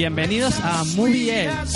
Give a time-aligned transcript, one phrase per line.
[0.00, 1.66] Bienvenidos a Movie on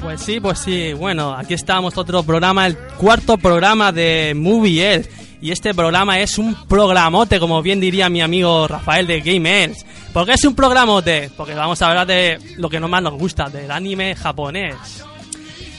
[0.00, 0.92] Pues sí, pues sí.
[0.92, 5.08] Bueno, aquí estamos, otro programa, el cuarto programa de Movie El.
[5.40, 9.84] Y este programa es un programote, como bien diría mi amigo Rafael de Gamers.
[10.12, 11.30] ¿Por qué es un programote?
[11.36, 15.04] Porque vamos a hablar de lo que no más nos gusta, del anime japonés.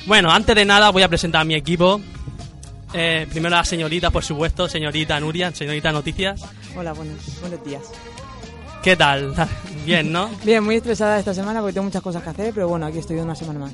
[0.05, 1.99] Bueno, antes de nada voy a presentar a mi equipo.
[2.94, 6.42] Eh, primero a la señorita, por supuesto, señorita Nuria, señorita Noticias.
[6.75, 7.81] Hola, buenos, buenos días.
[8.83, 9.33] ¿Qué tal?
[9.86, 10.30] Bien, ¿no?
[10.44, 13.17] Bien, muy estresada esta semana porque tengo muchas cosas que hacer, pero bueno, aquí estoy
[13.17, 13.73] una semana más.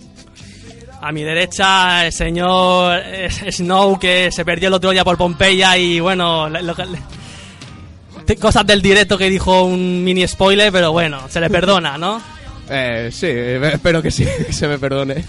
[1.06, 5.78] A mi derecha, el señor eh, Snow, que se perdió el otro día por Pompeya
[5.78, 11.42] y bueno, lo- que- cosas del directo que dijo un mini spoiler, pero bueno, se
[11.42, 12.22] le perdona, ¿no?
[12.70, 15.26] Eh, sí, eh, espero que sí, que se me perdone.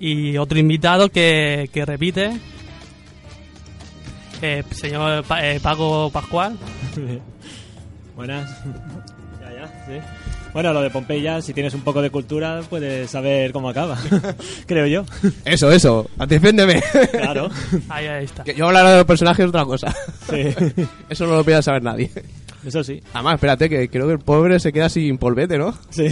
[0.00, 2.32] Y otro invitado que, que repite,
[4.42, 6.56] eh, señor Pa- eh, Paco Pascual.
[8.16, 8.50] Buenas.
[9.40, 10.00] ya, ya, sí.
[10.52, 13.96] Bueno, lo de Pompeya, si tienes un poco de cultura, puedes saber cómo acaba.
[14.66, 15.04] Creo yo.
[15.44, 16.82] Eso, eso, defiéndeme.
[17.12, 17.48] Claro.
[17.88, 18.42] Ahí, ahí está.
[18.44, 19.94] Que yo hablar de los personajes es otra cosa.
[20.28, 20.42] Sí.
[21.08, 22.10] Eso no lo puede saber nadie.
[22.66, 23.00] Eso sí.
[23.14, 25.72] Además, espérate, que creo que el pobre se queda sin polvete, ¿no?
[25.88, 26.08] Sí.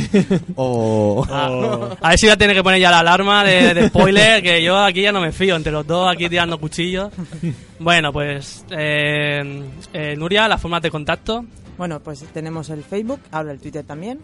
[0.57, 1.27] O...
[1.29, 4.43] O- A ver si voy a tener que poner ya la alarma de, de spoiler,
[4.43, 7.11] que yo aquí ya no me fío, entre los dos aquí tirando cuchillos.
[7.79, 9.63] Bueno, pues, eh,
[9.93, 11.45] eh, Nuria, las formas de contacto.
[11.79, 14.19] Bueno, pues tenemos el Facebook, ahora el Twitter también.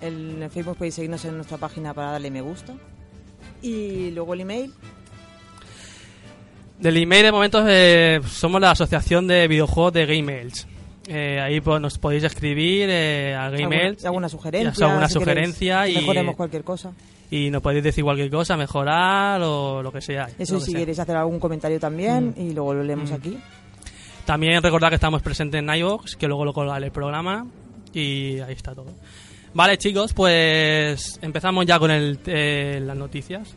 [0.00, 2.74] El, en el Facebook podéis seguirnos en nuestra página para darle me gusta.
[3.62, 4.74] Y luego el email,
[6.78, 10.66] Del email de momento eh, somos la asociación de videojuegos de Gamemails.
[11.06, 14.86] Eh, ahí pues, nos podéis escribir eh, a alguna, Gmail alguna sugerencia.
[14.86, 16.92] alguna si queréis sugerencia y, Mejoremos cualquier cosa.
[17.30, 20.28] y nos podéis decir cualquier cosa, mejorar o lo que sea.
[20.38, 20.80] Eso si sea.
[20.80, 22.40] queréis hacer algún comentario también Mm.
[22.40, 23.14] y luego lo leemos Mm.
[23.14, 23.38] aquí.
[24.26, 27.46] También recordad que estamos presentes en iVoox, que luego lo colgaré el programa
[27.92, 28.94] y ahí está todo.
[29.52, 33.54] Vale, chicos, pues empezamos ya con el, eh, las noticias.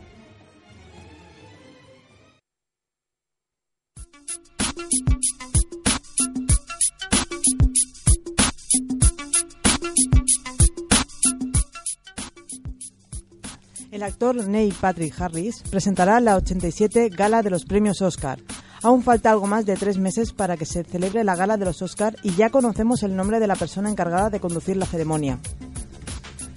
[13.90, 18.38] El actor Neil Patrick Harris presentará la 87 Gala de los Premios Oscar.
[18.82, 21.82] Aún falta algo más de tres meses para que se celebre la Gala de los
[21.82, 25.38] Oscar y ya conocemos el nombre de la persona encargada de conducir la ceremonia.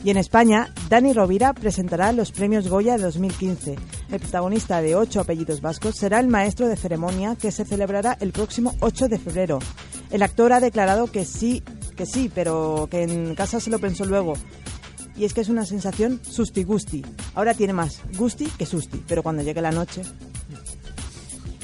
[0.03, 3.75] Y en España, Dani Rovira presentará los premios Goya de 2015.
[4.11, 8.31] El protagonista de ocho apellidos vascos será el maestro de ceremonia que se celebrará el
[8.31, 9.59] próximo 8 de febrero.
[10.09, 11.63] El actor ha declarado que sí,
[11.95, 14.33] que sí, pero que en casa se lo pensó luego.
[15.15, 17.05] Y es que es una sensación susti-gusti.
[17.35, 20.01] Ahora tiene más gusti que susti, pero cuando llegue la noche.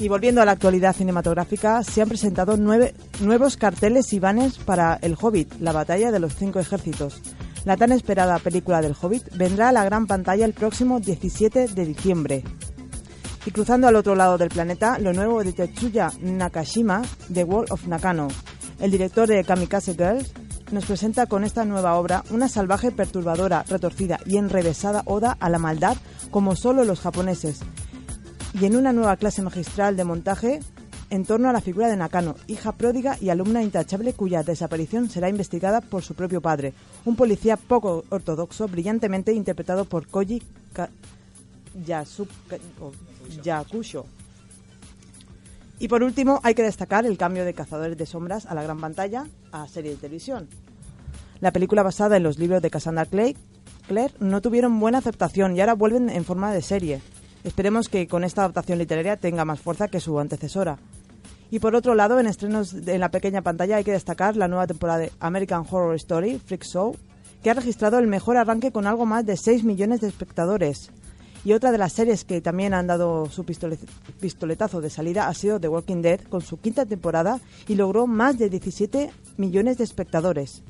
[0.00, 4.94] Y volviendo a la actualidad cinematográfica, se han presentado nueve, nuevos carteles y banners para
[5.02, 7.20] El Hobbit, la batalla de los cinco ejércitos.
[7.64, 11.84] La tan esperada película del Hobbit vendrá a la gran pantalla el próximo 17 de
[11.84, 12.44] diciembre.
[13.44, 17.02] Y cruzando al otro lado del planeta, lo nuevo de Tetsuya Nakashima,
[17.32, 18.28] The World of Nakano.
[18.78, 20.32] El director de Kamikaze Girls
[20.70, 25.58] nos presenta con esta nueva obra una salvaje, perturbadora, retorcida y enrevesada oda a la
[25.58, 25.96] maldad
[26.30, 27.60] como solo los japoneses.
[28.54, 30.60] Y en una nueva clase magistral de montaje
[31.10, 35.28] en torno a la figura de Nakano, hija pródiga y alumna intachable cuya desaparición será
[35.28, 36.74] investigada por su propio padre,
[37.04, 40.42] un policía poco ortodoxo, brillantemente interpretado por Koji
[43.42, 44.06] Yakusho.
[45.78, 48.80] Y por último, hay que destacar el cambio de Cazadores de Sombras a la gran
[48.80, 50.48] pantalla a serie de televisión.
[51.40, 53.36] la película basada en los libros de Cassandra Clare
[54.18, 57.00] no tuvieron buena aceptación y ahora vuelven en forma de serie.
[57.48, 60.76] Esperemos que con esta adaptación literaria tenga más fuerza que su antecesora.
[61.50, 64.66] Y por otro lado, en estrenos en la pequeña pantalla hay que destacar la nueva
[64.66, 66.94] temporada de American Horror Story, Freak Show,
[67.42, 70.90] que ha registrado el mejor arranque con algo más de 6 millones de espectadores.
[71.42, 73.78] Y otra de las series que también han dado su pistole-
[74.20, 78.36] pistoletazo de salida ha sido The Walking Dead con su quinta temporada y logró más
[78.36, 80.62] de 17 millones de espectadores.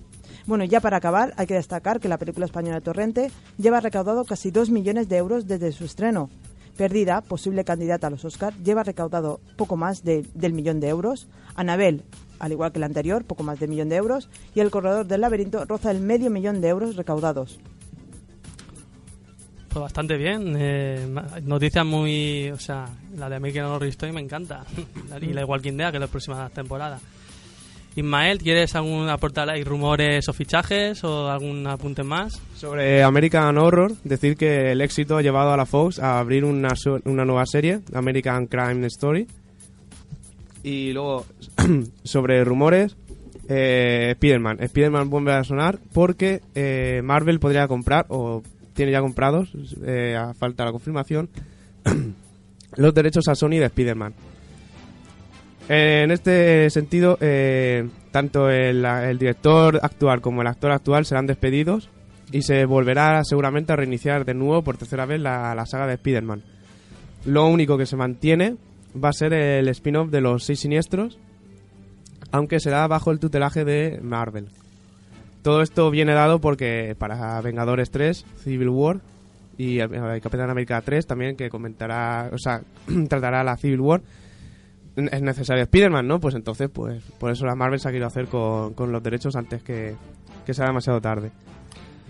[0.46, 4.52] Bueno, ya para acabar, hay que destacar que la película española Torrente lleva recaudado casi
[4.52, 6.30] 2 millones de euros desde su estreno.
[6.78, 11.26] Perdida, posible candidata a los Oscars, lleva recaudado poco más de- del millón de euros.
[11.56, 12.04] Anabel,
[12.38, 14.30] al igual que la anterior, poco más de millón de euros.
[14.54, 17.58] Y El Corredor del Laberinto roza el medio millón de euros recaudados.
[19.68, 20.54] Pues bastante bien.
[20.56, 21.06] Eh,
[21.42, 22.50] noticias muy.
[22.52, 22.86] O sea,
[23.16, 24.64] la de American Horror Story me encanta.
[25.20, 27.00] y la de Walking Dead, que es la próxima temporada.
[27.98, 32.40] Ismael, ¿quieres algún aportar ahí rumores o fichajes o algún apunte más?
[32.54, 36.74] Sobre American Horror, decir que el éxito ha llevado a la Fox a abrir una,
[37.06, 39.26] una nueva serie, American Crime Story.
[40.62, 41.26] Y luego,
[42.04, 42.96] sobre rumores,
[43.48, 44.58] eh, Spider-Man.
[44.60, 49.50] Spider-Man vuelve a sonar porque eh, Marvel podría comprar, o tiene ya comprados,
[49.84, 51.30] eh, a falta la confirmación,
[52.76, 54.14] los derechos a Sony de Spider-Man.
[55.68, 61.90] En este sentido, eh, tanto el, el director actual como el actor actual serán despedidos
[62.32, 65.94] y se volverá seguramente a reiniciar de nuevo por tercera vez la, la saga de
[65.94, 66.42] Spider-Man.
[67.26, 68.56] Lo único que se mantiene
[69.02, 71.18] va a ser el spin-off de los seis siniestros,
[72.30, 74.48] aunque será bajo el tutelaje de Marvel.
[75.42, 79.00] Todo esto viene dado porque para Vengadores 3, Civil War
[79.56, 79.88] y eh,
[80.22, 82.62] Capitán América 3 también que comentará, o sea,
[83.08, 84.00] tratará la Civil War
[85.12, 86.20] es necesario Spider-Man, ¿no?
[86.20, 89.36] Pues entonces, pues por eso la Marvel se ha querido hacer con, con los derechos
[89.36, 89.94] antes que,
[90.44, 91.30] que sea demasiado tarde.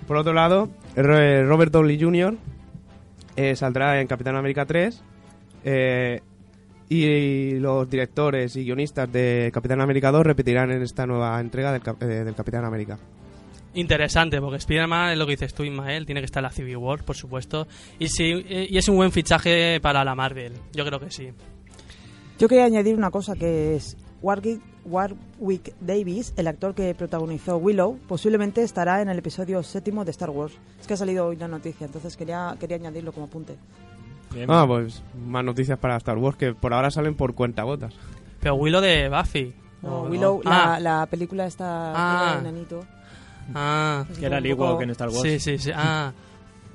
[0.06, 2.36] Por otro lado, Ro- Robert Downey Jr.
[3.36, 5.02] eh, saldrá en Capitán América 3
[5.64, 6.20] eh,
[6.88, 11.82] y los directores y guionistas de Capitán América 2 repetirán en esta nueva entrega del,
[12.00, 12.98] eh, del Capitán América.
[13.74, 16.78] Interesante, porque Spider-Man es lo que dices tú, Ismael, tiene que estar en la Civil
[16.78, 17.68] War, por supuesto.
[17.98, 21.28] Y, eh, y es un buen fichaje para la Marvel, yo creo que sí.
[22.38, 27.98] Yo quería añadir una cosa que es Warwick, Warwick Davis, el actor que protagonizó Willow,
[28.06, 30.54] posiblemente estará en el episodio séptimo de Star Wars.
[30.80, 33.56] Es que ha salido hoy la noticia, entonces quería, quería añadirlo como apunte.
[34.32, 34.48] Bien.
[34.50, 37.94] Ah, pues más noticias para Star Wars que por ahora salen por cuentagotas.
[38.40, 39.54] Pero Willow de Buffy.
[39.82, 40.10] No, ¿o no?
[40.10, 41.92] Willow, Ah, la, la película está
[42.34, 42.38] Ah.
[42.40, 42.84] enanito.
[43.54, 45.22] ah, que era el poco- Ewok en Star Wars.
[45.22, 45.70] sí, sí, sí.
[45.74, 46.12] Ah,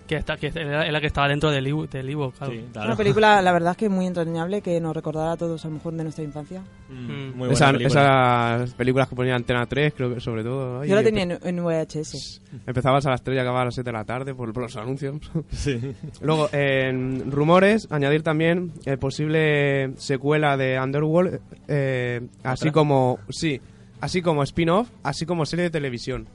[0.07, 2.53] que, está, que era la que estaba dentro del Ewo- del Ewok, claro.
[2.53, 2.87] Sí, claro.
[2.89, 5.75] Una película, la verdad es que muy entrañable, que nos recordará a todos a lo
[5.75, 6.61] mejor de nuestra infancia.
[6.89, 7.37] Mm, Mm.
[7.37, 8.57] Muy Esa- película.
[8.61, 10.83] esas películas que ponía Antena 3, creo que sobre todo.
[10.85, 12.41] Yo la tenía en, en VHS.
[12.67, 14.75] Empezabas a las 3 y acababas a las 7 de la tarde por, por los
[14.77, 15.15] anuncios.
[15.51, 15.79] Sí.
[16.21, 22.71] Luego, en rumores, añadir también eh, posible secuela de Underworld, eh, así ¿Otra?
[22.73, 23.61] como, sí,
[24.01, 26.27] así como spin-off, así como serie de televisión.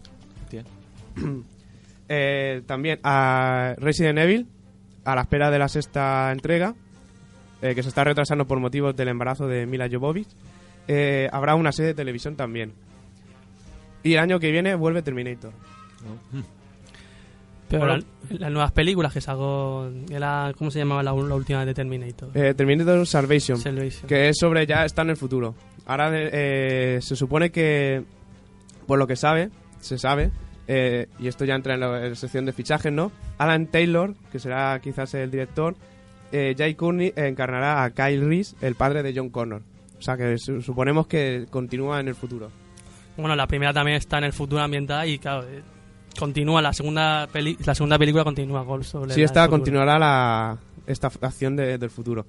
[0.45, 0.65] Hostia.
[2.09, 4.47] Eh, también a Resident Evil,
[5.05, 6.75] a la espera de la sexta entrega,
[7.63, 10.29] eh, que se está retrasando por motivos del embarazo de Mila Jovovich,
[10.87, 12.73] eh, habrá una serie de televisión también.
[14.03, 15.53] Y el año que viene vuelve Terminator.
[17.69, 18.03] Pero Bueno.
[18.31, 22.31] la- las nuevas películas que sacó, era, ¿cómo se llamaba la, la última de Terminator?
[22.35, 23.59] Eh, Terminator Salvation.
[23.59, 24.07] Salvation.
[24.09, 25.55] que es sobre ya está en el futuro.
[25.85, 28.05] Ahora eh, se supone que,
[28.87, 30.31] por lo que sabe, se sabe,
[30.69, 33.11] eh, y esto ya entra en la, en la sección de fichajes, ¿no?
[33.39, 35.75] Alan Taylor, que será quizás el director,
[36.31, 39.63] eh, Jay Courtney encarnará a Kyle Reese, el padre de John Connor.
[39.99, 42.51] O sea que su- suponemos que continúa en el futuro.
[43.17, 45.63] Bueno, la primera también está en el futuro ambiental y claro, eh,
[46.19, 51.11] continúa la segunda peli la segunda película continúa con sobre Sí, esta continuará la, esta
[51.23, 52.27] acción de- del futuro.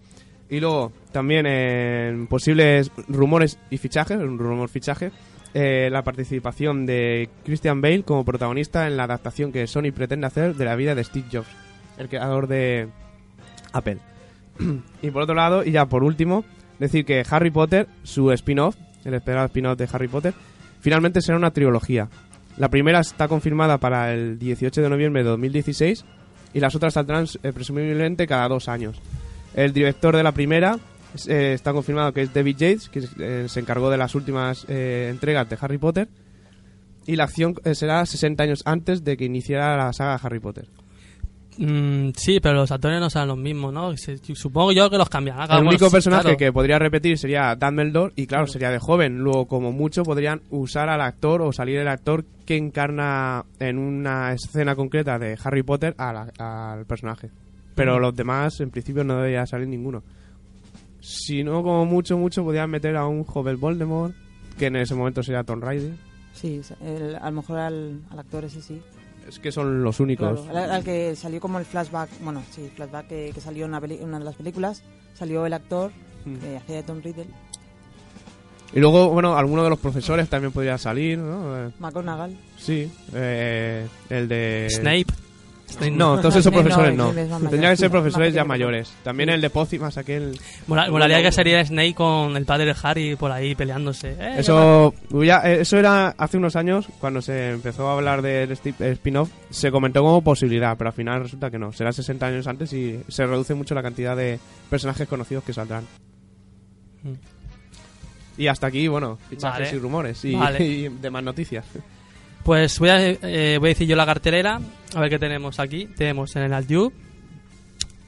[0.50, 5.12] Y luego, también en posibles rumores y fichajes, un rumor fichaje,
[5.53, 10.56] eh, la participación de Christian Bale como protagonista en la adaptación que Sony pretende hacer
[10.56, 11.50] de la vida de Steve Jobs,
[11.98, 12.88] el creador de
[13.74, 13.98] Apple.
[15.01, 16.46] y por otro lado, y ya por último,
[16.77, 18.75] decir que Harry Potter, su spin-off,
[19.06, 20.34] el esperado spin-off de Harry Potter,
[20.82, 22.10] finalmente será una trilogía.
[22.58, 26.06] La primera está confirmada para el 18 de noviembre de 2016
[26.53, 29.01] y las otras saldrán eh, presumiblemente cada dos años.
[29.56, 30.77] El director de la primera
[31.28, 35.08] eh, está confirmado que es David Yates, que eh, se encargó de las últimas eh,
[35.10, 36.08] entregas de Harry Potter.
[37.06, 40.68] Y la acción eh, será 60 años antes de que iniciara la saga Harry Potter.
[41.58, 43.98] Mm, sí, pero los actores no serán los mismos, ¿no?
[43.98, 45.50] Se- Supongo yo que los cambiarán.
[45.51, 46.38] El único personaje claro.
[46.38, 49.18] que podría repetir sería Dumbledore y claro, sería de joven.
[49.18, 54.32] Luego, como mucho, podrían usar al actor o salir el actor que encarna en una
[54.34, 57.30] escena concreta de Harry Potter al personaje.
[57.75, 58.01] Pero Ujú.
[58.01, 60.04] los demás, en principio, no debería salir ninguno.
[61.12, 64.13] Si no, como mucho, mucho, podrían meter a un joven Voldemort,
[64.58, 65.94] que en ese momento sería Tom Raider.
[66.34, 68.80] Sí, el- a lo mejor al, al actor ese sí.
[69.28, 70.42] Es que son los únicos.
[70.42, 73.66] Claro, al, al que salió como el flashback, bueno, sí, el flashback que, que salió
[73.66, 74.84] en una, peli- una de las películas,
[75.16, 75.92] salió el actor
[76.25, 76.36] Mm.
[76.36, 77.28] que hacía de Tom Riddle,
[78.74, 81.58] Y luego, bueno, alguno de los profesores también podría salir, ¿no?
[81.68, 82.38] Eh, McGonagall.
[82.58, 84.68] sí, eh, el de...
[84.70, 85.06] Snape.
[85.92, 87.12] No, todos esos profesores no.
[87.12, 88.92] Tendrían que ser profesores ya mayores.
[89.04, 90.38] También el de Pócimas, aquel...
[90.68, 94.12] Mola- Molaría que sería Snape con el padre de Harry por ahí peleándose.
[94.20, 98.50] Eh, Eso, ya- eh, eso era hace unos años, cuando se empezó a hablar del
[98.52, 101.72] sti- spin-off, se comentó como posibilidad, pero al final resulta que no.
[101.72, 105.84] Será 60 años antes y se reduce mucho la cantidad de personajes conocidos que saldrán.
[107.04, 107.14] Mm.
[108.38, 109.76] Y hasta aquí, bueno, fichajes Vale.
[109.78, 110.64] y rumores y, Vale.
[110.66, 111.66] y demás noticias.
[112.43, 114.60] Pues voy a, eh, voy a decir yo la cartelera.
[114.96, 115.86] A ver qué tenemos aquí.
[115.86, 116.91] Tenemos en el Altiu.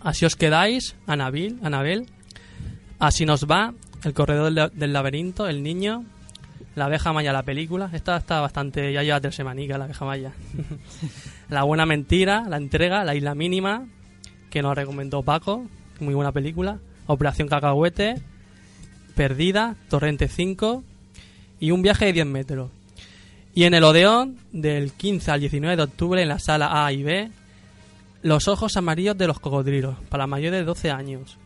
[0.01, 0.95] Así os quedáis.
[1.05, 1.59] Anabel.
[1.61, 2.07] Anabel.
[2.99, 3.73] Así nos va.
[4.03, 5.47] El corredor del laberinto.
[5.47, 6.05] El niño.
[6.75, 7.89] La abeja maya, la película.
[7.93, 8.91] Esta está bastante.
[8.93, 10.31] Ya lleva tres semanicas la abeja maya.
[11.49, 12.45] la buena mentira.
[12.49, 13.03] La entrega.
[13.03, 13.85] La isla mínima.
[14.49, 15.67] Que nos recomendó Paco.
[15.99, 16.79] Muy buena película.
[17.05, 18.15] Operación Cacahuete.
[19.15, 19.75] Perdida.
[19.89, 20.83] Torrente 5.
[21.59, 22.71] Y un viaje de 10 metros.
[23.53, 27.03] Y en el Odeón, del 15 al 19 de octubre, en la sala A y
[27.03, 27.29] B,
[28.23, 31.37] Los ojos amarillos de los cocodrilos, para mayores de 12 años.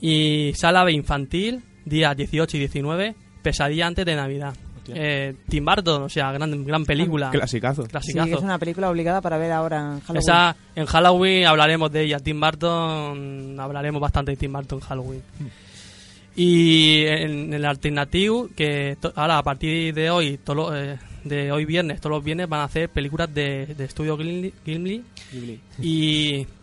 [0.00, 4.54] Y sala B infantil, días 18 y 19, Pesadilla antes de Navidad.
[4.88, 7.30] Eh, Tim Burton, o sea, gran, gran película.
[7.30, 7.82] Clasicazo.
[7.82, 8.36] Sí, Clasicazo.
[8.36, 10.18] es una película obligada para ver ahora en Halloween.
[10.18, 12.20] Esa, en Halloween hablaremos de ella.
[12.20, 15.22] Tim Burton, hablaremos bastante de Tim Burton en Halloween.
[16.36, 21.52] Y en, el alternativo, que to- ahora a partir de hoy, todo lo- eh, de
[21.52, 25.02] hoy viernes, todos los viernes van a hacer películas de, de estudio Gimli, Gimli.
[25.82, 26.46] y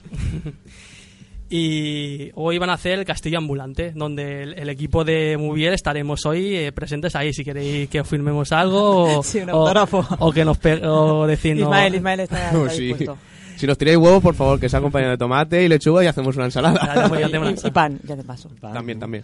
[1.50, 6.26] y hoy van a hacer el Castillo Ambulante, donde el, el equipo de Movier estaremos
[6.26, 7.32] hoy eh, presentes ahí.
[7.32, 10.06] Si queréis que os firmemos algo o, Sí, un o- autógrafo.
[10.20, 12.86] o que nos o decirnos Ismael, Ismael está, Oh, está sí.
[12.88, 13.18] dispuesto.
[13.56, 16.36] Si nos tiráis huevos, por favor, que sea acompañado de tomate y lechuga y hacemos
[16.36, 17.08] una Ya, ensalada.
[17.10, 18.50] ya, ya tengo una Y, y pan, ya de paso.
[18.60, 19.24] también, también.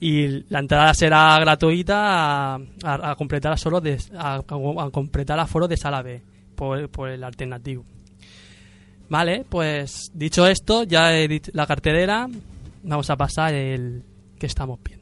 [0.00, 5.66] Y la entrada será gratuita a, a- a completar solo de, a, a- completar aforo
[5.68, 6.22] de sala B
[6.54, 7.84] por, por el alternativo.
[9.08, 12.28] Vale pues dicho esto ya he dicho la cartelera.
[12.82, 14.02] Vamos a pasar el
[14.38, 14.93] que estamos viendo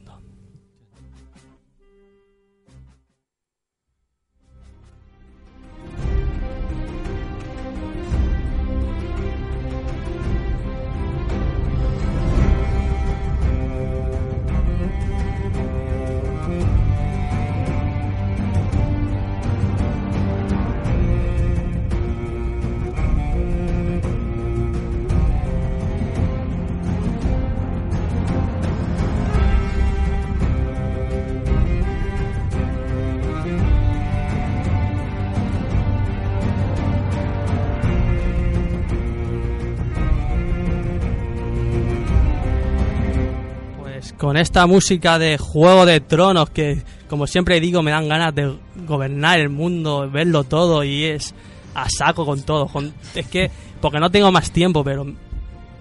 [44.23, 48.55] con esta música de Juego de Tronos que, como siempre digo, me dan ganas de
[48.87, 51.35] gobernar el mundo, verlo todo y es
[51.75, 52.67] a saco con todo.
[52.67, 53.51] Con- es que,
[53.81, 55.05] porque no tengo más tiempo, pero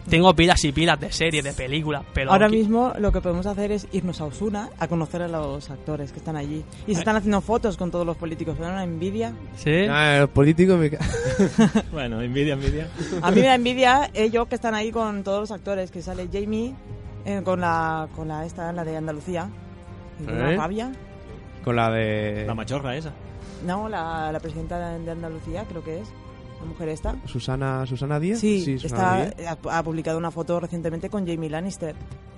[0.08, 2.32] tengo pilas y pilas de series, de películas, pero...
[2.32, 5.70] Ahora que- mismo lo que podemos hacer es irnos a Osuna a conocer a los
[5.70, 6.64] actores que están allí.
[6.88, 8.58] Y se están haciendo fotos con todos los políticos.
[8.58, 9.32] Me da una envidia.
[9.54, 9.87] ¿Sí?
[9.88, 10.90] Ah, los políticos me
[11.92, 12.88] Bueno, envidia, envidia.
[13.22, 15.92] A mí me da envidia ellos que están ahí con todos los actores.
[15.92, 16.75] Que sale Jamie
[17.25, 19.49] eh, con la con la esta, la de Andalucía.
[20.21, 20.57] Y me da ¿Eh?
[20.57, 20.93] rabia.
[21.64, 23.12] con la de La machorra esa.
[23.64, 26.09] No, la, la presidenta de Andalucía creo que es.
[26.62, 27.16] La mujer esta.
[27.26, 28.38] Susana Susana Díaz.
[28.40, 29.59] Sí, Susana está, Díaz.
[29.69, 31.95] ha, ha publicado una foto recientemente con Jamie Lannister.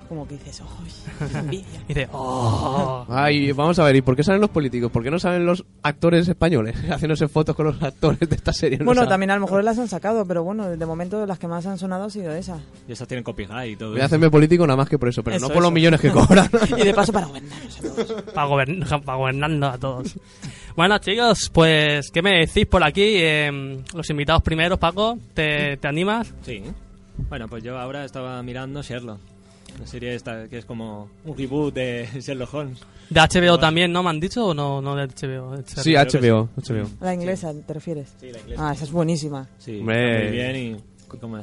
[0.09, 0.93] Como que dices, ¡ay!
[1.33, 1.81] qué envidia!
[1.89, 3.07] Y dice, oh.
[3.09, 4.91] Ay, vamos a ver, ¿y por qué salen los políticos?
[4.93, 8.79] ¿Por qué no salen los actores españoles haciéndose fotos con los actores de esta serie?
[8.79, 9.09] No Bueno, saben.
[9.11, 11.79] también a lo mejor las han sacado, pero bueno, de momento las que más han
[11.79, 12.59] sonado ha sido esa.
[12.87, 13.93] Y esas tienen copyright y todo.
[13.93, 15.75] Voy a hacerme político nada más que por eso, pero Eso, no por los eso.
[15.75, 16.51] millones que cobran.
[16.79, 18.23] Y de paso para gobernarnos a todos.
[18.35, 20.15] para, gobern- para gobernarnos a todos.
[20.77, 23.17] Bueno, chicos, pues, ¿qué me decís por aquí?
[23.17, 26.33] Eh, los invitados primeros, Paco, ¿te, te animas?
[26.43, 26.63] Sí.
[27.29, 29.21] Bueno, pues yo ahora estaba mirando Sherlock.
[29.79, 32.81] La serie esta que es como un reboot de Sherlock Holmes.
[33.11, 35.57] De HBO también, ¿no me han dicho o no, no de HBO?
[35.65, 36.91] sí, creo que HBO.
[37.01, 38.15] La inglesa, ¿te refieres?
[38.21, 38.69] Sí, la inglesa.
[38.69, 39.49] Ah, esa es buenísima.
[39.59, 40.25] Sí, Hombre.
[40.25, 41.17] muy bien y...
[41.19, 41.39] como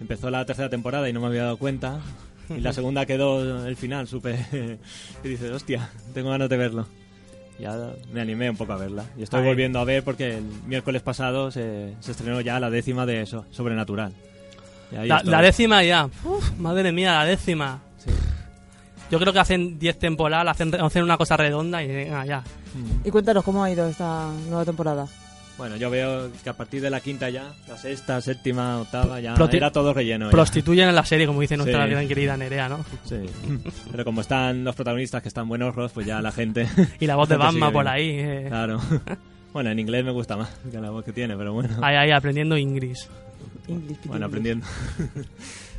[0.00, 2.00] empezó la tercera temporada y no me había dado cuenta.
[2.48, 4.38] Y la segunda quedó el final, supe.
[5.24, 6.86] y dices, hostia, tengo ganas de verlo.
[7.60, 7.76] Ya
[8.12, 9.04] me animé un poco a verla.
[9.16, 13.06] Y estoy volviendo a ver porque el miércoles pasado se, se estrenó ya la décima
[13.06, 14.12] de eso, Sobrenatural.
[14.92, 16.08] Y ahí La, décima ya.
[16.24, 17.80] Uf, madre mía, la décima.
[17.98, 18.10] Sí.
[19.10, 22.42] Yo creo que hacen 10 temporadas, hacen, hacen una cosa redonda y venga, ya.
[23.04, 25.06] Y cuéntanos cómo ha ido esta nueva temporada.
[25.60, 29.34] Bueno, yo veo que a partir de la quinta ya, la sexta, séptima, octava, ya
[29.34, 30.24] Proti- era todo relleno.
[30.24, 30.30] ya.
[30.30, 31.90] Prostituyen en la serie, como dice nuestra Sí.
[31.90, 32.82] gran querida Nerea, ¿no?
[33.04, 33.16] Sí.
[33.90, 36.66] Pero como están los protagonistas que están buenos, pues ya la gente...
[36.98, 38.08] Y la voz de Batman por ahí.
[38.10, 38.44] eh.
[38.48, 38.80] Claro.
[39.52, 41.76] Bueno, en inglés me gusta más que la voz que tiene, pero bueno.
[41.82, 43.08] Ahí, ahí, aprendiendo Ingris.
[43.66, 44.64] English, Bueno, aprendiendo.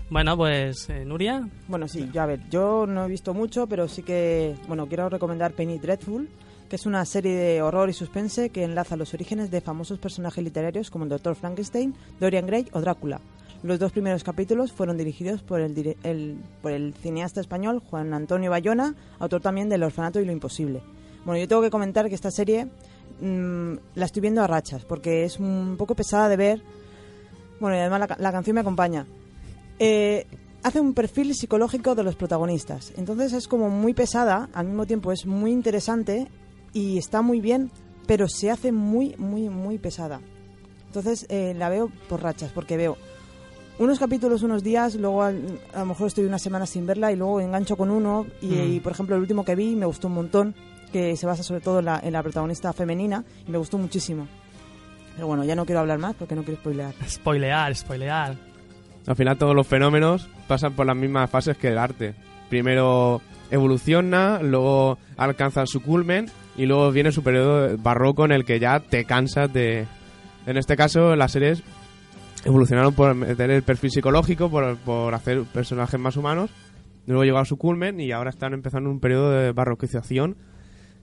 [0.10, 1.48] Bueno, pues, eh, Nuria.
[1.70, 5.08] Bueno, sí, ya a ver, yo no he visto mucho, pero sí que, bueno, quiero
[5.08, 6.28] recomendar Penny Dreadful,
[6.72, 10.42] que es una serie de horror y suspense que enlaza los orígenes de famosos personajes
[10.42, 11.36] literarios como el Dr.
[11.36, 13.20] Frankenstein, Dorian Gray o Drácula.
[13.62, 19.68] Los dos primeros capítulos fueron dirigidos por el, cineasta español Juan Antonio Bayona, autor también
[19.68, 20.82] del Orfanato y lo Imposible.
[21.26, 22.70] Bueno, yo tengo que comentar que esta serie
[23.20, 26.62] mm, la estoy viendo a rachas, porque es un poco pesada de ver.
[27.60, 29.06] Bueno, y además la canción me acompaña.
[29.78, 30.26] Eh,
[30.64, 32.94] hace un perfil psicológico de los protagonistas.
[32.96, 36.30] Entonces es como muy pesada, al mismo tiempo es muy interesante
[36.74, 37.72] y está muy bien,
[38.08, 40.20] pero se hace muy, muy, muy pesada.
[40.88, 42.98] Entonces eh, la veo por rachas, porque veo
[43.80, 47.16] unos capítulos unos días, luego al- a lo mejor estoy una semana sin verla y
[47.16, 48.74] luego engancho con uno y, Mm.
[48.74, 50.56] y, por ejemplo el último que vi me gustó un montón,
[50.92, 54.28] que se basa sobre todo en la, en la protagonista femenina y me gustó muchísimo.
[55.16, 56.94] Pero bueno, ya no quiero hablar más porque no quiero spoilear.
[57.08, 58.36] Spoilear, spoilear.
[59.08, 62.14] Al final todos los fenómenos pasan por las mismas fases que el arte.
[62.50, 66.26] Primero evoluciona, luego alcanza su culmen
[66.58, 69.86] y luego viene su periodo barroco en el que ya te cansas de...
[70.46, 71.64] En este caso las series
[72.46, 76.50] evolucionaron por meter el perfil psicológico, por, por hacer personajes más humanos,
[77.06, 80.38] luego llegó a su culmen y ahora están empezando un periodo de barroquización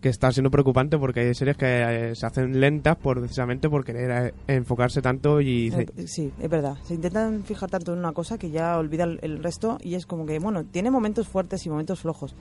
[0.01, 3.85] que está siendo preocupante porque hay series que eh, se hacen lentas por, precisamente por
[3.85, 5.69] querer eh, enfocarse tanto y...
[5.69, 6.77] Eh, Sí, es verdad.
[6.85, 10.07] Se intentan fijar tanto en una cosa que ya olvida el, el resto y es
[10.07, 12.37] como que, bueno, tiene momentos fuertes y momentos flojos.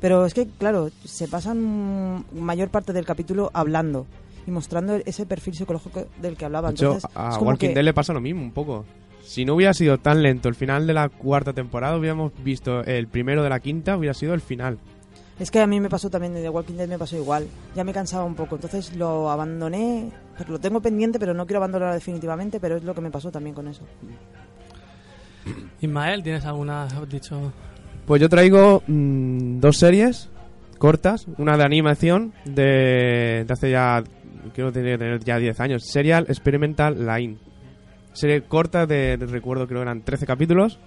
[0.00, 4.06] Pero es que, claro, se pasan mayor parte del capítulo hablando
[4.46, 6.68] y mostrando ese perfil psicológico del que hablaba.
[6.68, 8.84] De hecho, Entonces, a es como Walking que- Dead le pasa lo mismo un poco.
[9.22, 13.06] Si no hubiera sido tan lento el final de la cuarta temporada, hubiéramos visto el
[13.06, 14.78] primero de la quinta, hubiera sido el final.
[15.38, 17.46] Es que a mí me pasó también, de The Walking Dead me pasó igual.
[17.76, 20.10] Ya me cansaba un poco, entonces lo abandoné.
[20.36, 23.30] Pero lo tengo pendiente, pero no quiero abandonarlo definitivamente, pero es lo que me pasó
[23.30, 23.82] también con eso.
[25.80, 26.84] Ismael, ¿tienes alguna?
[26.84, 27.52] Has dicho.
[28.10, 30.30] Pues yo traigo mm, dos series
[30.78, 34.02] cortas, una de animación de, de hace ya,
[34.52, 37.36] quiero tener, tener ya 10 años, Serial Experimental Line.
[38.12, 40.80] Serie corta de, de- recuerdo creo que eran 13 capítulos,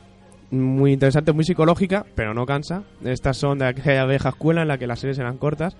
[0.51, 2.83] muy interesante, muy psicológica, pero no cansa.
[3.05, 5.77] Estas son de aquella vieja escuela en la que las series eran cortas.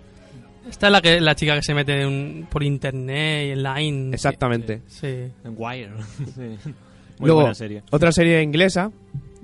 [0.70, 4.14] Esta es la que la chica que se mete en- por internet y en line.
[4.16, 4.82] Exactamente.
[4.88, 5.08] Sí.
[5.44, 5.92] En Wire.
[6.36, 6.72] Sí.
[7.20, 7.84] Muy Luego, buena serie.
[7.92, 8.90] otra serie inglesa.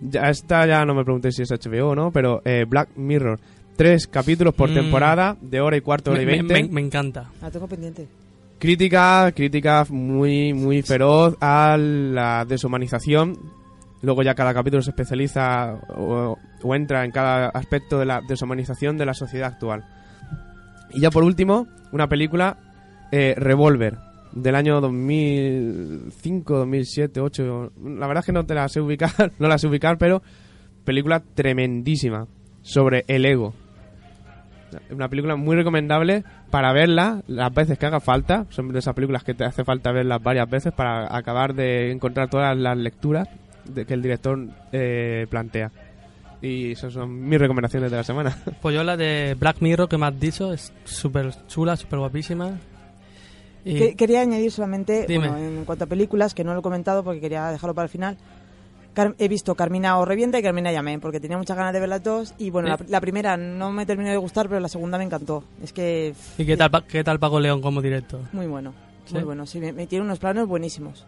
[0.02, 3.40] Ya, esta ya no me pregunté si es HBO o no, pero eh, Black Mirror.
[3.76, 4.74] Tres capítulos por Mm.
[4.74, 6.54] temporada, de hora y cuarto, hora y Me, veinte.
[6.64, 7.30] me- me encanta.
[7.42, 8.08] La tengo pendiente.
[8.60, 13.38] Crítica, crítica muy, muy feroz a la deshumanización.
[14.02, 18.98] Luego ya cada capítulo se especializa o, o entra en cada aspecto de la deshumanización
[18.98, 19.86] de la sociedad actual.
[20.94, 22.58] Y ya por último, una película,
[23.12, 23.98] eh, Revolver,
[24.32, 27.72] del año 2005, 2007, 2008.
[28.00, 30.22] La verdad es que no te la sé ubicar, no la sé ubicar, pero
[30.84, 32.28] película tremendísima
[32.62, 33.54] sobre el ego.
[34.92, 38.46] Una película muy recomendable para verla las veces que haga falta.
[38.50, 42.30] Son de esas películas que te hace falta verlas varias veces para acabar de encontrar
[42.30, 43.28] todas las lecturas
[43.66, 45.72] de que el director eh, plantea.
[46.42, 48.38] Y esas son mis recomendaciones de la semana.
[48.62, 52.60] Pues yo la de Black Mirror que me has dicho es súper chula, súper guapísima.
[53.66, 57.04] Y Que- quería añadir solamente, bueno, en cuanto a películas, que no lo he comentado
[57.04, 58.18] porque quería dejarlo para el final.
[58.94, 61.90] Car- he visto Carmina o Revienta y Carmina Llamé, porque tenía muchas ganas de ver
[61.90, 62.34] las dos.
[62.38, 62.72] Y bueno, ¿Eh?
[62.72, 65.44] la, la primera no me terminó de gustar, pero la segunda me encantó.
[65.64, 66.14] Es que.
[66.38, 68.22] ¿Y qué tal, qué tal Paco León como director?
[68.32, 68.74] Muy bueno,
[69.06, 69.14] ¿Sí?
[69.14, 69.46] muy bueno.
[69.46, 71.06] Sí, me, me tiene unos planos buenísimos.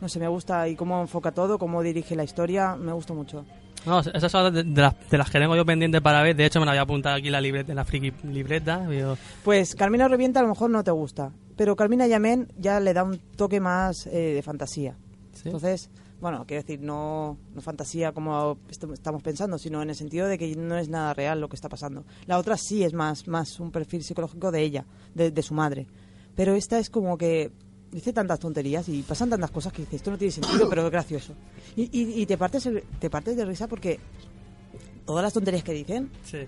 [0.00, 3.44] No sé, me gusta y cómo enfoca todo, cómo dirige la historia, me gusta mucho.
[3.86, 6.34] No, esas son de, de las, de las que tengo yo pendientes para ver.
[6.34, 8.86] De hecho, me la voy a apuntar aquí en la libreta, en la friki libreta.
[8.88, 12.92] Digo, Pues Carmina Revienta a lo mejor no te gusta, pero Carmina Yamén ya le
[12.94, 14.96] da un toque más eh, de fantasía.
[15.32, 15.42] ¿sí?
[15.46, 15.90] Entonces,
[16.20, 20.38] bueno, quiero decir, no, no fantasía como est- estamos pensando, sino en el sentido de
[20.38, 22.04] que no es nada real lo que está pasando.
[22.26, 25.86] La otra sí es más, más un perfil psicológico de ella, de, de su madre.
[26.34, 27.52] Pero esta es como que
[27.92, 30.90] dice tantas tonterías y pasan tantas cosas que dices, esto no tiene sentido, pero es
[30.90, 31.32] gracioso.
[31.76, 34.00] Y, y, y te, partes, te partes de risa porque
[35.04, 36.38] todas las tonterías que dicen, Sí.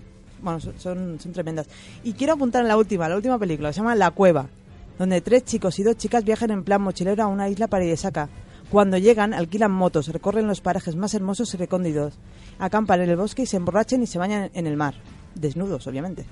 [0.41, 1.67] bueno, son, son, son tremendas.
[2.03, 4.49] Y quiero apuntar en la última, la última película, se llama La Cueva,
[4.97, 8.29] donde tres chicos y dos chicas viajan en plan mochilero a una isla paradisíaca.
[8.69, 12.13] Cuando llegan, alquilan motos, recorren los parajes más hermosos y recónditos,
[12.59, 14.93] acampan en el bosque y se emborrachan y se bañan en el mar.
[15.35, 16.25] Desnudos, obviamente.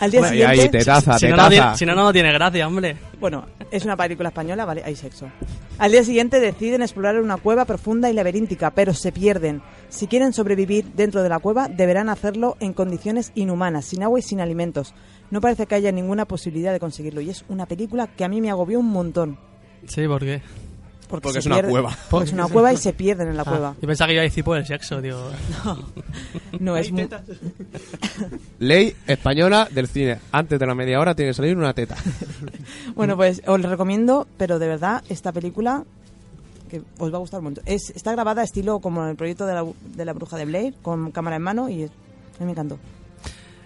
[0.00, 0.78] Al día ahí, siguiente...
[0.78, 1.50] tetaza, Si no, no, tetaza.
[1.50, 2.96] tiene- si no, no tiene gracia, hombre.
[3.20, 5.26] Bueno, es una película española, vale, hay sexo.
[5.78, 9.60] Al día siguiente deciden explorar una cueva profunda y laberíntica, pero se pierden.
[9.90, 14.22] Si quieren sobrevivir dentro de la cueva, deberán hacerlo en condiciones inhumanas, sin agua y
[14.22, 14.94] sin alimentos.
[15.32, 18.40] No parece que haya ninguna posibilidad de conseguirlo y es una película que a mí
[18.40, 19.36] me agobió un montón.
[19.88, 20.40] Sí, ¿por qué?
[21.08, 21.96] Porque, Porque es una cueva.
[22.08, 23.76] Porque es una cueva y se pierden en la Ah, cueva.
[23.80, 25.18] yo pensaba que iba a decir por el sexo, digo.
[26.60, 27.08] No, es muy...
[28.58, 30.18] Ley española del cine.
[30.30, 31.96] Antes de la media hora tiene que salir una teta.
[32.94, 35.84] Bueno, pues os lo recomiendo, pero de verdad, esta película
[36.70, 37.60] que os va a gustar mucho.
[37.66, 39.64] Es, está grabada estilo como en el proyecto de la,
[39.96, 42.78] de la bruja de Blair, con cámara en mano y es- a mí me encantó.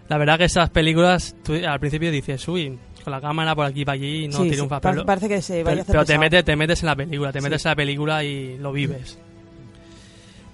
[0.08, 3.82] La verdad que esas películas, tú al principio dices, uy, con la cámara por aquí
[3.82, 4.80] y para allí, no Sí, sí, triunfa.
[4.80, 6.96] pa- pero parece que se vaya a hacer pero te, metes, te metes en la
[6.96, 9.18] película, te metes en la película y lo vives.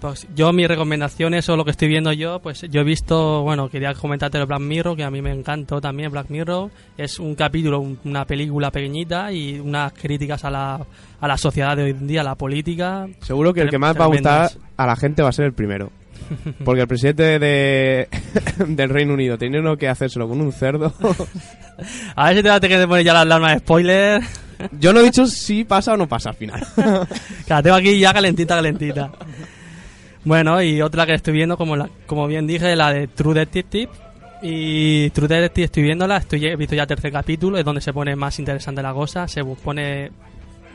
[0.01, 3.69] Pues yo, mis recomendaciones o lo que estoy viendo yo, pues yo he visto, bueno,
[3.69, 6.71] quería comentarte el Black Mirror, que a mí me encantó también Black Mirror.
[6.99, 10.85] Es un capítulo, un- una película pequeñita y unas críticas a la,
[11.21, 13.07] a la sociedad de hoy en día, a la política.
[13.21, 15.53] Seguro que el que más va a gustar a la gente va a ser el
[15.53, 15.93] primero.
[16.65, 18.09] Porque el presidente de,
[18.67, 20.93] del Reino Unido teniendo que hacérselo con un cerdo.
[22.17, 24.23] A ver si te vas a tener que poner ya la alarma de spoiler.
[24.79, 26.65] Yo no he dicho si pasa o no pasa al final.
[27.49, 29.11] La tengo aquí ya calentita, calentita.
[30.25, 33.91] Bueno, y otra que estoy viendo, como la, como bien dije, la de True Detective.
[34.43, 37.93] Y True Detective estoy viéndola, estoy, he visto ya el tercer capítulo, es donde se
[37.93, 40.11] pone más interesante la cosa, se pone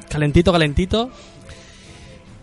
[0.09, 1.09] calentito, calentito.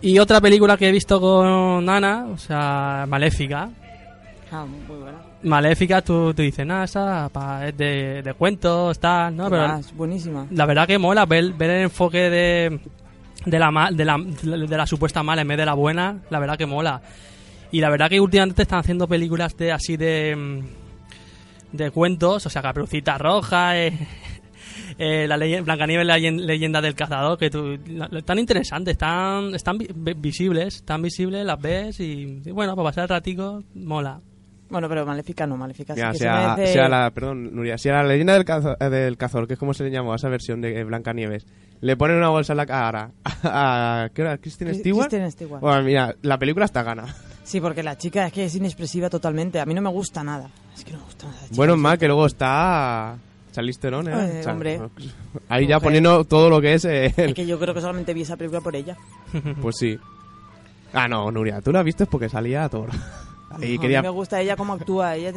[0.05, 3.71] Y otra película que he visto con Ana, o sea, Maléfica.
[4.53, 5.19] Ah, muy buena.
[5.43, 9.49] Maléfica, tú, tú dices, nada, esa pa- es de, de cuentos, tal, ¿no?
[9.51, 10.47] Pero Ah, es buenísima.
[10.51, 12.81] la verdad que mola ver, ver el enfoque de,
[13.47, 16.57] de, la, de, la, de la supuesta mala en vez de la buena, la verdad
[16.59, 17.01] que mola.
[17.73, 20.37] Y la verdad que últimamente están haciendo películas de así de,
[21.73, 23.99] mm, de cuentos, o sea, Caperucita Roja, eh,
[24.98, 27.78] eh, la ley, Blancanieves, la leyen- leyenda del cazador, que tú,
[28.24, 32.88] tan interesantes, están, están vi- vi- visibles, están visibles, las ves y, y bueno, para
[32.88, 34.20] pasar el ratico, mola.
[34.70, 37.76] Bueno, pero Maléfica no, Maléfica sí Mira, que se sea, merece- sea la, perdón, Nuria,
[37.78, 40.12] si a la leyenda del, cazo- eh, del cazador, que es como se le llamó
[40.12, 41.46] a esa versión de Blancanieves,
[41.80, 43.24] le ponen una bolsa en la cara a,
[44.04, 44.38] a- ¿qué era?
[44.38, 45.09] ¿Kristen Stewart?
[45.11, 45.61] Kristen Stewart.
[45.61, 47.04] Bueno, mira, la película está gana.
[47.44, 49.61] Sí, porque la chica es que es inexpresiva totalmente.
[49.61, 50.48] A mí no me gusta nada.
[50.74, 51.40] Es que no me gusta nada.
[51.42, 51.54] chica.
[51.57, 53.18] Bueno, más que luego está
[53.55, 54.40] Charlize Theron, ¿eh?
[54.40, 54.81] Eh, sea, hombre.
[55.49, 55.87] Ahí ya Mujer.
[55.87, 56.85] poniendo todo lo que es...
[56.85, 58.97] eh, el- Es que yo creo que solamente vi esa película por ella.
[59.62, 59.97] Pues sí.
[60.93, 62.90] Ah, no, Nuria, tú la viste porque salía Thor.
[63.61, 63.99] Ahí No, quería...
[64.01, 65.14] A mí me gusta ella cómo actúa.
[65.17, 65.31] Ella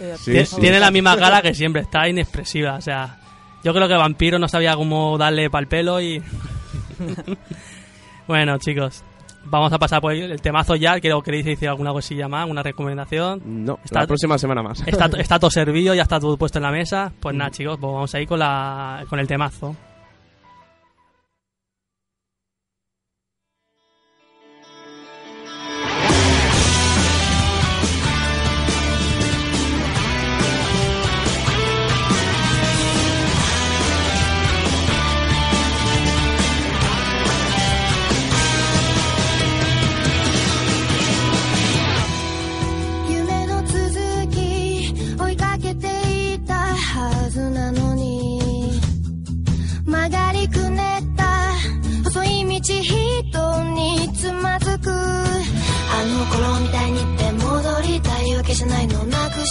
[0.00, 0.56] eh, Sí, sí.
[0.60, 2.74] Tiene la misma cara que siempre, está inexpresiva.
[2.74, 3.18] O sea,
[3.62, 6.20] yo creo que Vampiro no sabía cómo darle pal pelo y.
[8.26, 9.04] bueno, chicos,
[9.48, 10.98] vamos a pasar por el temazo ya.
[11.00, 13.42] Quiero queréis decir alguna cosilla más, una recomendación.
[13.64, 14.82] No, Está- la próxima semana más.
[14.86, 17.12] Está, está todo servido, ya está todo puesto en la mesa.
[17.20, 19.74] Pues nada, chicos, pues vamos a ir con, la, con el temazo.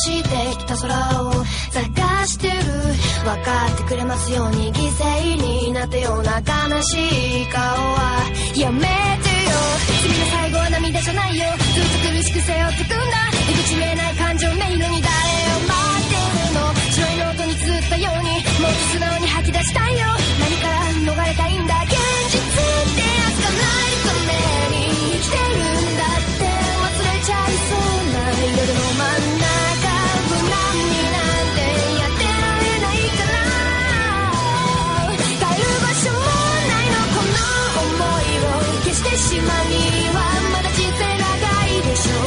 [0.06, 1.34] してきた空を
[1.72, 2.54] 探してる。
[3.26, 8.22] 分かってくれますように犠牲になったような悲しい顔は。
[8.56, 8.90] やめてよ。
[10.06, 11.46] 君の最後は涙じゃないよ。
[11.58, 13.34] ずっと苦しく背負ってくんだ。
[13.50, 15.18] 出口見えない感情迷路に誰
[15.58, 15.74] を待
[16.06, 16.70] ってるの。
[16.94, 18.30] 白いノートに綴ったように
[18.62, 20.06] もっと素直に吐き出したいよ。
[20.38, 21.82] 何から逃れたいんだ。
[21.82, 21.98] 現
[22.30, 24.38] 実ってやつがないため
[24.70, 24.86] に
[25.18, 26.46] 生きてるんだって。
[26.46, 29.35] 忘れちゃいそうな夜の真ん中
[39.42, 40.20] は
[40.52, 42.24] まだ人生長いでしょう。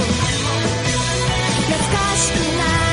[1.69, 2.88] 懐かしくない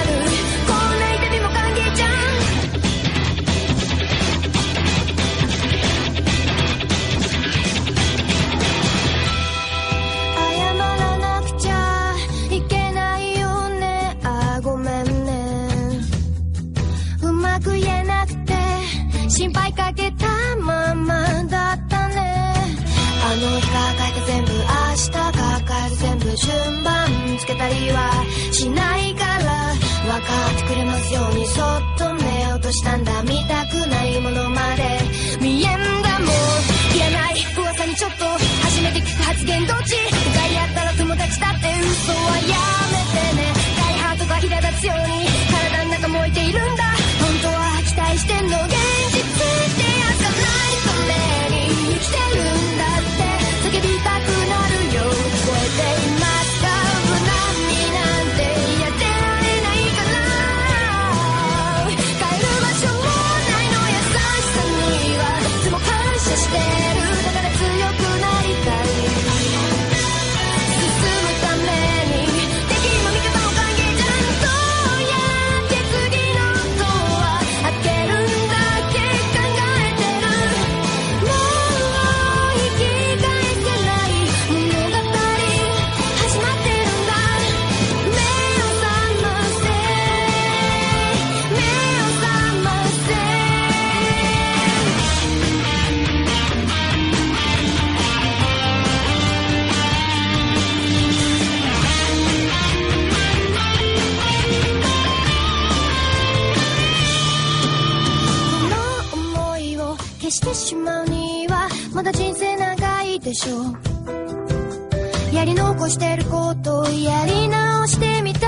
[115.33, 118.47] やり残してることをやり直してみた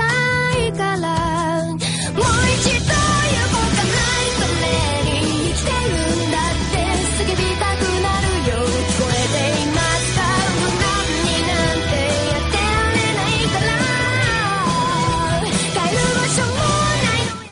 [0.55, 2.29] いからもう一度行こ
[3.57, 5.17] うかないために
[5.49, 6.77] 生きてるんだって
[7.17, 10.21] 叫びたくなるよ聞こえていますか
[10.61, 10.85] 無難
[11.25, 11.93] になんて
[12.29, 13.73] やってられないから
[15.73, 16.53] 帰る場所も
[17.01, 17.49] ないの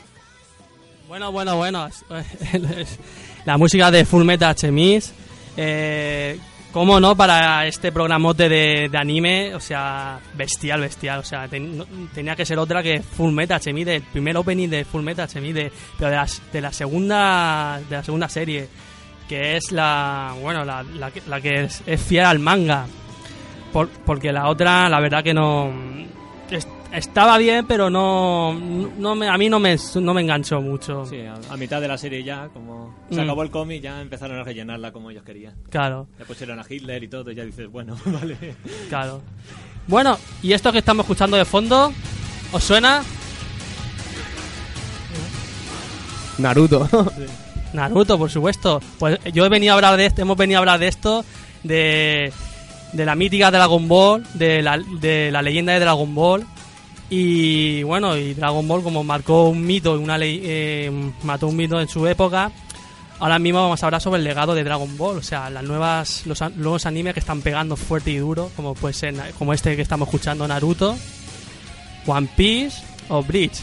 [1.08, 1.90] Bueno, bueno, bueno.
[3.44, 5.12] La música de Full Metal Chemis.
[5.56, 6.38] Eh,
[6.77, 7.15] ¿Cómo no?
[7.17, 11.21] Para este programote de, de anime, o sea, bestial, bestial.
[11.21, 11.47] O sea,
[12.13, 15.55] tenía que ser otra que Full Metal Chemis, del primer opening de Full Metal Chemis,
[15.55, 18.67] de, pero de, las- de la segunda de la segunda serie,
[19.27, 22.85] que es la, bueno, la, la la que es, es fiel al manga.
[23.73, 25.73] Por- porque la otra, la verdad que no.
[26.93, 31.05] Estaba bien, pero no, no me, a mí no me, no me enganchó mucho.
[31.05, 33.23] Sí, a, a mitad de la serie ya, como se Mm.
[33.23, 35.55] acabó el cómic, ya empezaron a rellenarla como ellos querían.
[35.69, 38.55] Claro, Ya pusieron a Hitler y todo, y ya dices, bueno, vale.
[38.89, 39.21] claro.
[39.87, 41.93] Bueno, y esto que estamos escuchando de fondo,
[42.51, 43.01] ¿os suena?
[46.37, 46.87] Naruto.
[47.73, 48.81] Naruto, por supuesto.
[48.99, 51.25] Pues yo he venido a hablar de esto, hemos venido a hablar de esto,
[51.63, 52.31] de,
[52.93, 56.45] de la mítica Dragon Ball, de la, de la leyenda de Dragon Ball.
[57.09, 60.91] Y bueno, y Dragon Ball como marcó un mito, una ley, eh,
[61.23, 62.51] mató un mito en su época.
[63.19, 66.23] Ahora mismo vamos a hablar sobre el legado de Dragon Ball, o sea, las nuevas,
[66.25, 69.75] los nuevos animes que están pegando fuerte y duro, como puede ser, na- como este
[69.75, 70.95] que estamos escuchando, Naruto,
[72.05, 73.57] One Piece o Bleach.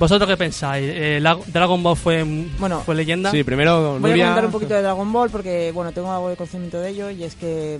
[0.00, 0.84] ¿Vosotros qué pensáis?
[0.88, 2.24] Eh, la- ¿Dragon Ball fue,
[2.58, 3.30] Bueno, fue leyenda?
[3.30, 6.36] Sí, primero Voy a comentar un poquito de Dragon Ball porque, bueno, tengo algo de
[6.36, 7.78] conocimiento de ello y es que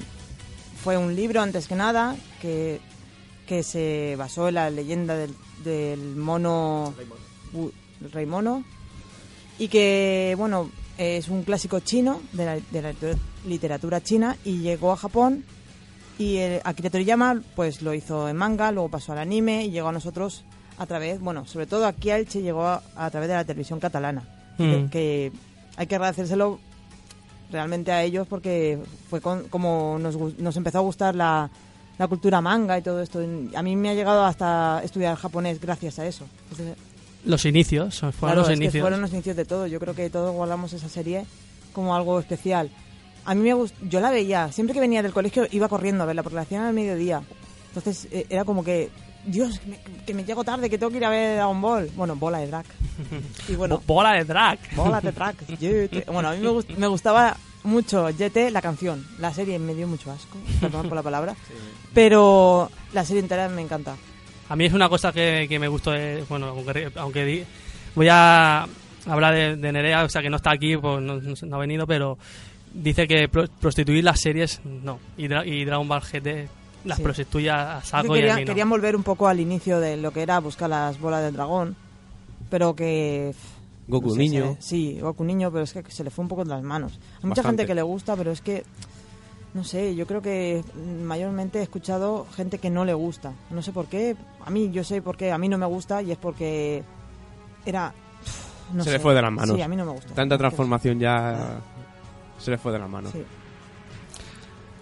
[0.85, 2.81] fue un libro, antes que nada, que,
[3.47, 6.93] que se basó en la leyenda del, del mono...
[7.53, 7.71] U-
[8.05, 8.63] el rey mono.
[9.59, 12.93] Y que, bueno, es un clásico chino de la, de la
[13.47, 15.45] literatura china y llegó a Japón
[16.19, 19.89] y el Akira Toriyama pues lo hizo en manga, luego pasó al anime y llegó
[19.89, 20.45] a nosotros
[20.79, 23.81] a través, bueno, sobre todo aquí a Elche llegó a, a través de la televisión
[23.81, 24.29] catalana.
[24.59, 24.71] Mm.
[24.71, 25.33] Que, que
[25.77, 26.59] hay que agradecérselo
[27.51, 28.79] realmente a ellos porque
[29.09, 31.49] fue con- como nos, nos empezó a gustar la,
[31.99, 33.21] la cultura manga y todo esto.
[33.55, 36.27] A mí me ha llegado hasta estudiar japonés gracias a eso.
[36.51, 36.77] Entonces,
[37.25, 38.83] Los inicios, fueron Claro, los es que inicios.
[38.83, 39.67] fueron los inicios de todo.
[39.67, 41.25] Yo creo que todos guardamos esa serie
[41.73, 42.71] como algo especial.
[43.25, 46.07] A mí me gust- yo la veía, siempre que venía del colegio iba corriendo a
[46.07, 47.23] verla porque la hacían al mediodía.
[47.69, 48.91] Entonces eh, era como que,
[49.27, 51.91] Dios, que me, que me llego tarde, que tengo que ir a ver Dragon Ball.
[51.97, 52.65] Bueno, bola de drag.
[53.49, 54.59] Y bueno, Bo- Bola de drag.
[54.77, 55.35] bola de drag.
[56.07, 59.07] Bueno, a mí me, gust- me gustaba mucho GT, la canción.
[59.19, 61.35] La serie me dio mucho asco, perdón por la palabra.
[61.95, 63.97] Pero la serie entera me encanta.
[64.49, 67.45] A mí es una cosa que, que me gustó, de- bueno, aunque, aunque di-
[67.95, 68.67] voy a
[69.07, 72.17] hablar de, de Nerea, o sea, que no está aquí, pues no, ha venido, pero
[72.73, 74.99] dice que pro- prostituir las series, no.
[75.17, 76.49] Y, Dra- y Dragon Ball GT
[76.85, 77.03] las Sí.
[77.03, 78.45] prostituye a que saco y a no.
[78.45, 81.75] querían volver un poco al inicio de lo que era buscar las bolas del dragón,
[82.49, 83.35] pero que...
[83.89, 84.57] Goku no sé, niño.
[84.59, 86.93] se- sí, Goku niño, pero es que se le fue un poco de las manos.
[86.93, 87.49] Hay mucha Bastante.
[87.63, 88.65] gente que le gusta, pero es que...
[89.55, 90.63] No sé, yo creo que
[91.03, 93.33] mayormente he escuchado gente que no le gusta.
[93.51, 94.15] No sé por qué.
[94.45, 95.33] A mí, yo sé por qué.
[95.33, 96.83] A mí no me gusta y es porque
[97.65, 97.95] era...
[98.75, 98.97] no Se sé.
[98.99, 99.57] le fue de las manos.
[99.57, 100.13] Sí, a mí no me gusta.
[100.13, 101.59] Tanta transformación ya
[102.39, 103.13] se le fue de las manos.
[103.13, 103.23] Sí.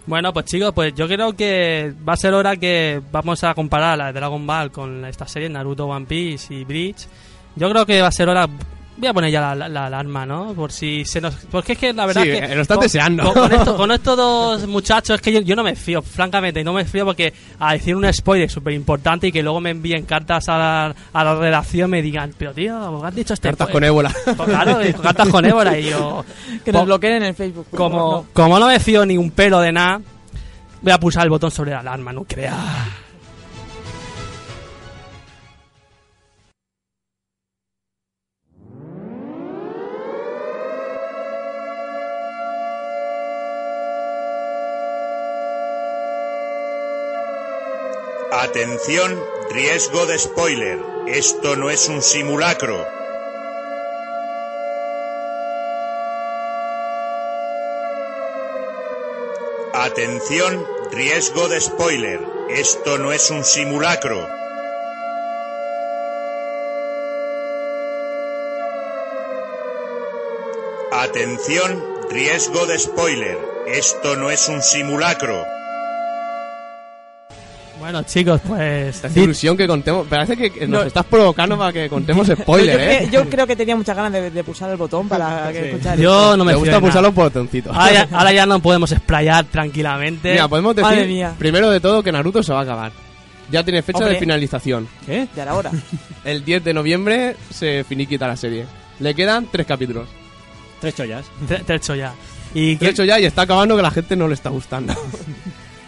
[0.07, 3.97] Bueno, pues chicos, pues yo creo que va a ser hora que vamos a comparar
[3.97, 7.07] la de Dragon Ball con esta serie Naruto, One Piece y Bleach.
[7.55, 8.47] Yo creo que va a ser hora.
[8.97, 10.53] Voy a poner ya la, la- la alarma, ¿no?
[10.53, 11.35] Por si se nos.
[11.51, 12.37] Porque es que la verdad Sí, que.
[12.37, 13.23] eh, lo estás con- deseando.
[13.23, 16.63] Con, con esto- con estos dos muchachos, es que yo, yo no me fío, francamente,
[16.63, 20.05] no me fío porque a decir un spoiler súper importante y que luego me envíen
[20.05, 23.67] cartas a la, a la redacción me digan, pero tío, ¿qué has dicho este Cartas
[23.67, 23.89] spoiler?".
[23.91, 24.13] con ébola.
[24.37, 26.23] Pues claro, y cartas con ébola y yo.
[26.63, 27.67] Que nos po- bloqueen en el Facebook.
[27.75, 29.99] como, como no me fío ni un pelo de nada,
[30.81, 32.53] voy a pulsar el botón sobre la alarma nuclear.
[48.37, 50.77] Atención, riesgo de spoiler.
[51.07, 52.85] Esto no es un simulacro.
[59.73, 62.19] Atención, riesgo de spoiler.
[62.49, 64.27] Esto no es un simulacro.
[70.91, 73.37] Atención, riesgo de spoiler.
[73.67, 75.47] Esto no es un simulacro.
[77.79, 79.01] Bueno, chicos, pues.
[79.15, 80.07] Ilusión que contemos.
[80.07, 83.07] Parece que nos estás provocando para que contemos spoiler, yo, ¿eh?
[83.09, 85.67] creo- yo creo que tenía muchas ganas de, de pulsar el botón para que Sí.
[85.69, 87.75] escuchar Yo no me Me gusta pulsar los botoncitos.
[87.75, 90.31] Ahora ya, ahora ya no podemos explayar tranquilamente.
[90.31, 91.35] Mira, podemos Madre decir mía.
[91.37, 92.91] primero de todo que Naruto se va a acabar.
[93.51, 94.13] Ya tiene fecha Hombre.
[94.13, 94.87] de finalización.
[95.05, 95.27] ¿Qué?
[95.35, 95.69] Ya era hora.
[96.25, 98.65] El 10 de noviembre se finiquita la serie.
[98.99, 100.07] Le quedan tres capítulos.
[100.81, 101.25] Tres chollas.
[101.67, 102.13] He hecho ya.
[102.53, 104.93] ¿Y, hecho ya y está acabando que a la gente no le está gustando.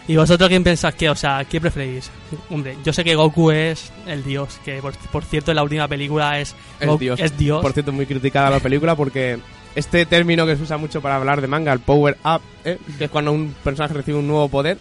[0.08, 1.08] ¿Y vosotros quién pensáis que?
[1.10, 2.10] O sea, ¿qué preferís?
[2.50, 5.86] Hombre, yo sé que Goku es el dios, que por, por cierto en la última
[5.86, 7.20] película es, Goku- Dios.
[7.20, 7.60] es dios.
[7.62, 9.38] Por cierto, muy criticada la película porque
[9.74, 12.78] este término que se usa mucho para hablar de manga, el power up, ¿eh?
[12.96, 14.78] que es cuando un personaje recibe un nuevo poder,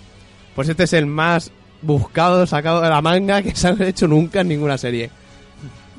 [0.55, 4.41] pues este es el más buscado, sacado de la manga que se ha hecho nunca
[4.41, 5.09] en ninguna serie.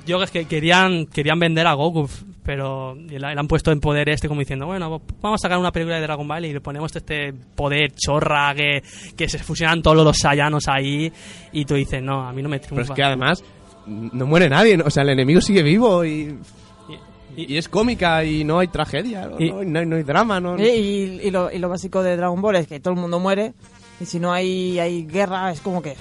[0.07, 2.09] Yo es que querían, querían vender a Goku,
[2.49, 5.97] pero le, han puesto en poder este como diciendo, bueno, vamos a sacar una película
[5.97, 8.83] de Dragon Ball y le ponemos este poder chorra que,
[9.15, 11.13] que se fusionan todos los Saiyanos ahí
[11.53, 12.93] y tú dices, no, a mí no me Pero triunfa.
[12.95, 13.45] es que además
[13.87, 14.85] no muere nadie, ¿no?
[14.87, 16.39] o sea, el enemigo sigue vivo y,
[17.37, 20.57] y, y es cómica y no hay tragedia, no, Y- no hay, no drama, no,
[20.57, 23.21] Eh, y, y lo, y lo básico de Dragon Ball es que todo el mundo
[23.21, 23.53] muere.
[24.01, 25.97] Y si no hay, hay guerra, es como que.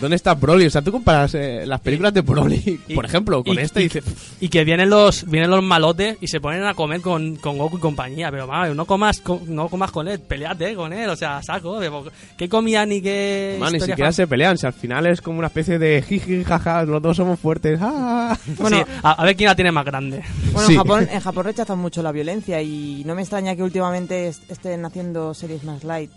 [0.00, 0.66] ¿Dónde está Broly?
[0.66, 3.80] O sea, tú comparas eh, las películas de Broly, Y- por ejemplo, con y- este
[3.80, 4.04] y, y- dices,
[4.40, 7.78] Y que vienen los vienen los malotes y se ponen a comer con, con Goku
[7.78, 8.30] y compañía.
[8.30, 11.80] Pero vamos, no comas con, no comas con él, peleate con él, o sea, saco.
[12.36, 15.48] ¿Qué comía ni qué Man, ni siquiera se pelean, si al final es como una
[15.48, 17.78] especie de jiji, jaja, los dos somos fuertes.
[17.82, 18.36] ah.
[18.58, 20.22] Bueno, Sí, a, a ver quién la tiene más grande.
[20.52, 20.72] Bueno, Sí.
[20.74, 24.48] en, Japón, en Japón rechazan mucho la violencia y no me extraña que últimamente est-
[24.50, 26.10] estén haciendo series más light.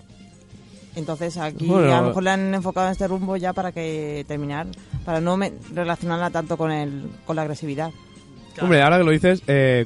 [0.96, 1.94] Entonces aquí Bueno.
[1.96, 4.68] a lo mejor le han enfocado en este rumbo ya para que terminar,
[5.06, 7.92] para no me- relacionarla tanto con el con la agresividad.
[8.62, 9.86] Hombre, ahora que lo dices, eh,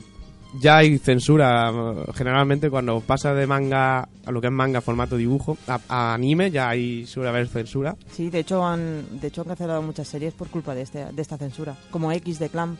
[0.60, 1.70] ya hay censura.
[1.70, 6.14] eh, Generalmente cuando pasa de manga a lo que es manga formato dibujo, a, a
[6.16, 7.96] anime ya hay suele haber censura.
[8.12, 11.22] Sí, de hecho han de hecho han cancelado muchas series por culpa de este de
[11.22, 12.78] esta censura, como X de Clan.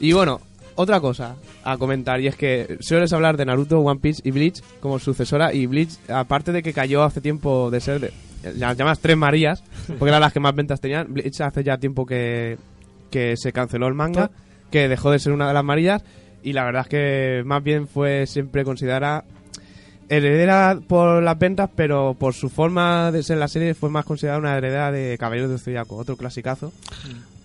[0.00, 0.40] Y bueno,
[0.78, 4.62] otra cosa a comentar, y es que sueles hablar de Naruto, One Piece y Bleach
[4.80, 8.12] como sucesora, y Bleach, aparte de que cayó hace tiempo de ser, de-
[8.56, 9.62] las llamas Tres Marías,
[9.98, 12.56] porque eran las que más ventas tenían, Bleach hace ya tiempo que,
[13.10, 14.30] que se canceló el manga,
[14.70, 16.02] que dejó de ser una de las Marías,
[16.42, 19.24] y la verdad es que más bien fue siempre considerada
[20.08, 24.38] heredera por las ventas, pero por su forma de ser la serie fue más considerada
[24.38, 26.72] una heredera de Caballeros del Zodiaco, otro clasicazo.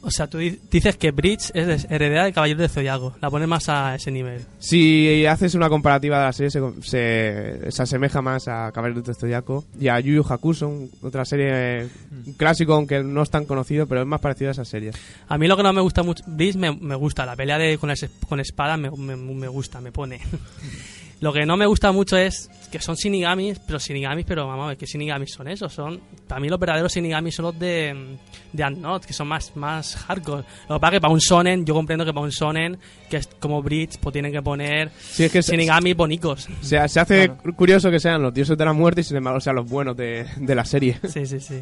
[0.05, 3.15] O sea, tú di- dices que Bridge es de- heredera de Caballero de Zodiaco.
[3.21, 4.41] La pones más a ese nivel.
[4.59, 9.15] Si haces una comparativa de la serie, se, se, se asemeja más a Caballeros del
[9.15, 11.87] Zodiaco y a Yu Yu Hakusho, un- otra serie
[12.25, 14.91] un clásico, aunque no es tan conocido, pero es más parecido a esa serie.
[15.29, 17.77] A mí lo que no me gusta mucho, Bridge me, me gusta, la pelea de
[17.77, 20.19] con, las, con espadas me, me, me gusta, me pone.
[21.23, 24.67] lo que no me gusta mucho es que son shinigamis, pero shinigamis, pero vamos a
[24.69, 25.71] ver, ¿qué shinigamis son esos?
[25.71, 28.17] Son, para mí los verdaderos shinigamis son los de,
[28.51, 30.43] de Unknot, que son más, más hardcore.
[30.67, 32.77] Lo que pasa es que para un sonen, yo comprendo que para un sonen,
[33.09, 36.47] que es como Bridge, pues tienen que poner Sí, es que shinigamis bonicos.
[36.61, 39.55] se- se hace curioso que sean los dioses de la muerte y sin embargo sean
[39.55, 40.99] los buenos de, de la serie.
[41.07, 41.61] Sí, sí, sí.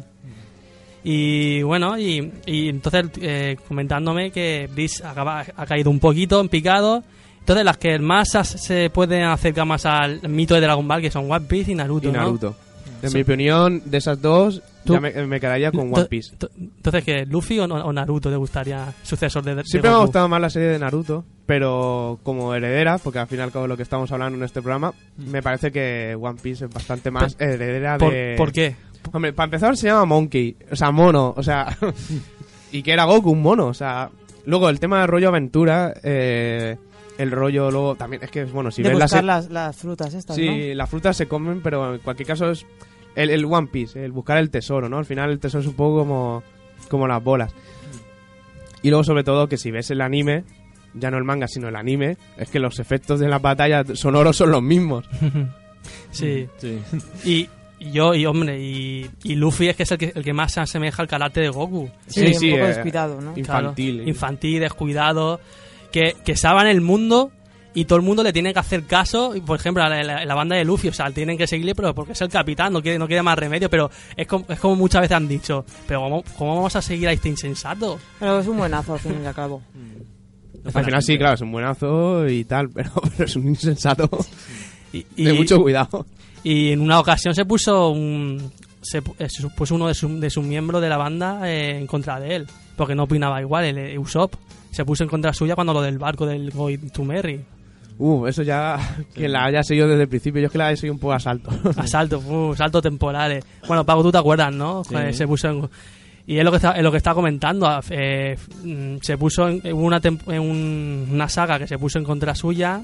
[1.04, 6.48] Y bueno, y, y entonces eh, comentándome que Bliss acaba- ha caído un poquito en
[6.48, 7.02] picado.
[7.42, 11.30] Entonces las que más se pueden acercar más al mito de Dragon Ball, que son
[11.30, 12.08] One Piece y Naruto.
[12.08, 12.18] y ¿no?
[12.18, 12.56] Naruto.
[13.02, 13.16] En Sí.
[13.16, 16.36] mi opinión, de esas dos, ya me, me quedaría con One Piece.
[16.36, 17.26] ento- Entonces, ¿qué?
[17.26, 20.50] ¿Luffy o, o Naruto te gustaría sucesor de, de Siempre me ha gustado más la
[20.50, 24.10] serie de Naruto, Pero como heredera, porque al fin y al cabo lo que estamos
[24.12, 28.34] hablando en este programa, me parece que One Piece es bastante más heredera ¿Por, de...
[28.36, 28.76] por qué?
[29.12, 31.76] Hombre, para empezar se llama Monkey, o sea, mono, o sea...
[32.70, 34.10] y que era Goku, un mono, o sea...
[34.46, 36.76] Luego el tema del rollo aventura, eh,
[37.22, 38.22] el rollo luego también...
[38.22, 40.74] Es que, bueno, si de ves buscar se- las, las frutas estas, Sí, ¿no?
[40.74, 42.66] las frutas se comen, pero en cualquier caso es
[43.14, 44.98] el, el One Piece, el buscar el tesoro, ¿no?
[44.98, 46.42] Al final el tesoro es un poco como,
[46.88, 47.52] como las bolas.
[48.82, 50.44] Y luego, sobre todo, que si ves el anime,
[50.94, 54.36] ya no el manga, sino el anime, es que los efectos de las batallas sonoros
[54.36, 55.04] son los mismos.
[56.12, 56.46] Sí.
[56.58, 56.78] Sí.
[57.24, 57.48] Y,
[57.84, 60.52] y yo, y hombre, y, y Luffy es que es el que, el que más
[60.52, 61.90] se asemeja al carácter de Goku.
[62.06, 63.34] Sí, Sí, un poco eh, descuidado, ¿no?
[63.34, 64.08] Claro, Infantil.
[64.08, 65.40] infantil, descuidado.
[65.92, 67.30] Que, que salvan el mundo
[67.74, 69.36] y todo el mundo le tiene que hacer caso.
[69.36, 71.74] Y, Por ejemplo, a la, la- la banda de Luffy, o sea, tienen que seguirle,
[71.74, 73.68] pero porque es el capitán, no quiere, no quiere más remedio.
[73.70, 77.08] Pero es como, es como muchas veces han dicho: ¿Pero cómo, cómo vamos a seguir
[77.08, 77.98] a este insensato?
[78.18, 79.62] Pero es un buenazo, al fin y al cabo.
[80.74, 84.08] Al final sí, claro, es un buenazo y tal, pero, pero es un insensato
[84.92, 86.06] Y, y- de mucho cuidado.
[86.44, 88.52] y en una ocasión se puso un.
[88.80, 91.86] Se eh, se puso uno de sus de sus miembros de la banda eh, en
[91.88, 94.34] contra de él, porque no opinaba igual, el eh, Usopp.
[94.72, 97.40] Se puso en contra suya cuando lo del barco del Going to Merry.
[97.98, 98.78] Uh, eso ya,
[99.14, 101.12] que la haya seguido desde el principio, yo es que la he seguido un poco
[101.12, 101.50] a salto.
[101.76, 103.44] Asalto, uh, saltos temporales.
[103.68, 104.82] Bueno, Paco, tú te acuerdas, ¿no?
[104.82, 104.94] Sí.
[105.12, 105.68] Se puso en-
[106.26, 107.68] y es lo que está, es lo que está comentando.
[107.90, 110.40] eh, mm, se puso en, una, en
[111.10, 112.80] una saga que se puso en contra suya.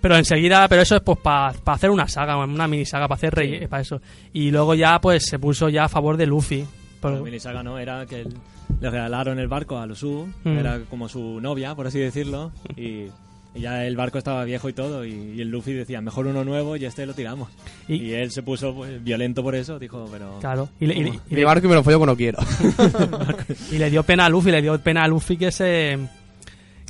[0.00, 3.34] Pero enseguida, pero eso es pues para hacer una saga, una mini saga, para hacer
[3.34, 4.00] rey, para eso.
[4.32, 6.64] Y luego ya pues se puso ya a favor de Luffy.
[7.02, 8.34] Pero- La minisaga no, era que él-
[8.80, 10.58] le regalaron el barco a Lusu, Mm.
[10.58, 13.06] era como su novia, por así decirlo, y,
[13.54, 16.42] y ya el barco estaba viejo y todo, y, y el Luffy decía, mejor uno
[16.44, 17.48] nuevo y este lo tiramos.
[17.86, 20.38] Y- Y, él se puso pues, violento por eso, dijo, pero...
[20.40, 20.68] claro.
[20.80, 22.38] Y le, y le- y Mi barco y me lo follo cuando quiero.
[23.70, 25.98] y le dio pena a Luffy, le dio pena a Luffy que se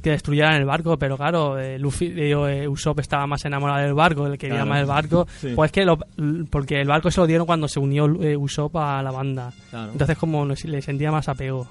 [0.02, 3.94] que destruyeran el barco, pero claro, eh, Luffy, digo, eh, Usopp estaba más enamorado del
[3.94, 4.70] barco, él quería Claro.
[4.70, 5.52] más el barco, Sí.
[5.54, 5.98] pues que lo-
[6.50, 9.52] porque el barco se lo dieron cuando se unió eh, Usopp a la banda.
[9.70, 9.92] Claro.
[9.92, 11.68] Entonces como le sentía más apego.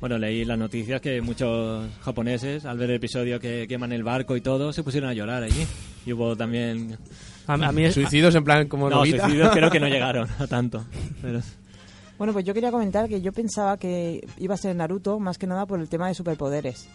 [0.00, 4.36] Bueno, leí las noticias que muchos japoneses, al ver el episodio que queman el barco
[4.36, 5.66] y todo, se pusieron a llorar allí.
[6.04, 6.98] Y hubo también...
[7.46, 9.22] A, a mí es- Suicidios en plan como No, Novita.
[9.22, 10.84] suicidios creo que no llegaron a tanto.
[11.22, 11.40] Pero...
[12.18, 15.46] Bueno, pues yo quería comentar que yo pensaba que iba a ser Naruto más que
[15.46, 16.88] nada por el tema de superpoderes.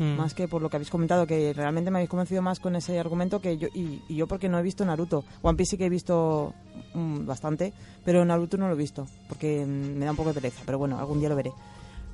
[0.00, 0.16] Mm.
[0.16, 2.98] Más que por lo que habéis comentado, que realmente me habéis convencido más con ese
[2.98, 3.68] argumento que yo.
[3.74, 5.24] Y, y yo, porque no he visto Naruto.
[5.42, 6.54] One Piece sí que he visto
[6.94, 10.40] mm, bastante, pero Naruto no lo he visto, porque mm, me da un poco de
[10.40, 10.62] pereza.
[10.64, 11.52] Pero bueno, algún día lo veré.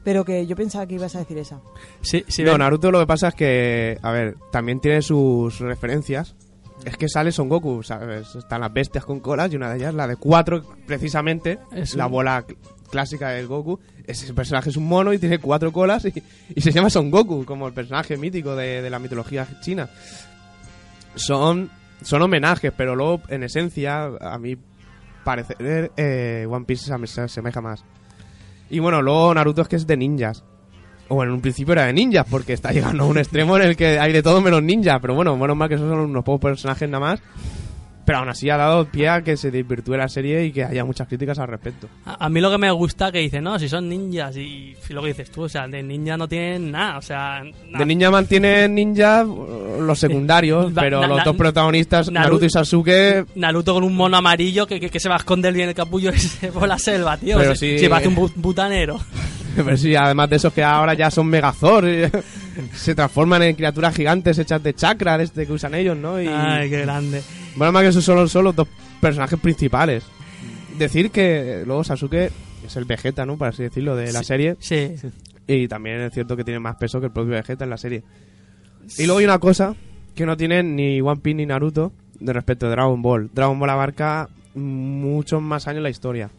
[0.02, 1.60] Pero que yo pensaba que ibas a decir esa.
[2.00, 6.34] Sí, sí, no, Naruto lo que pasa es que, a ver, también tiene sus referencias.
[6.84, 8.34] Es que sale Son Goku, ¿sabes?
[8.34, 12.06] Están las bestias con colas y una de ellas, la de cuatro, precisamente, Es la
[12.06, 12.44] un- bola
[12.86, 13.78] clásica del Goku.
[14.06, 17.66] Ese personaje es un mono y tiene cuatro colas y, se llama Son Goku, como
[17.66, 19.88] el personaje mítico de, de la mitología china.
[21.14, 21.70] Son,
[22.02, 24.56] son homenajes, pero luego, en esencia, a mi
[25.26, 27.84] parecer, eh, One Piece se asemeja más.
[28.70, 30.44] Y bueno, luego Naruto es que es de ninjas.
[31.08, 33.62] O bueno, en un principio era de ninjas, porque está llegando a un extremo en
[33.62, 34.98] el que hay de todo menos ninja.
[35.00, 37.20] Pero bueno, menos mal que esos son unos pocos personajes nada más.
[38.06, 40.84] Pero aún así ha dado pie a que se desvirtúe la serie y que haya
[40.84, 41.88] muchas críticas al respecto.
[42.06, 44.92] A, a mí lo que me gusta que dice, no, si son ninjas y, y
[44.92, 47.42] lo que dices tú, o sea, de ninja no tienen nada, o sea...
[47.76, 52.44] De ninja mantiene ninja uh, los secundarios, pero na- los na- dos protagonistas, Naru- Naruto
[52.46, 55.68] y Sasuke, Naruto con un mono amarillo que, que, que se va a esconder bien
[55.68, 57.36] el capullo ese por la selva, tío.
[57.38, 59.00] Pero si, sí- si parece un bu- butanero.
[59.56, 62.04] pero sí, además de esos que ahora ya son Megazord, y
[62.72, 66.22] se transforman en criaturas gigantes hechas de chakra, de este que usan ellos, ¿no?
[66.22, 67.20] Y, Ay, qué grande.
[67.56, 68.68] Bueno, más que esos son, son los dos
[69.00, 70.04] personajes principales.
[70.78, 72.30] Decir que luego Sasuke
[72.66, 73.36] es el Vegeta, ¿no?
[73.36, 74.56] Por así decirlo, de la serie.
[74.60, 74.94] Sí,
[75.46, 78.02] Y también es cierto que tiene más peso que el propio Vegeta en la serie.
[78.98, 79.74] Y luego hay una cosa
[80.14, 83.30] que no tienen ni One Piece ni Naruto de respecto a Dragon Ball.
[83.32, 86.30] Dragon Ball abarca muchos más años la historia.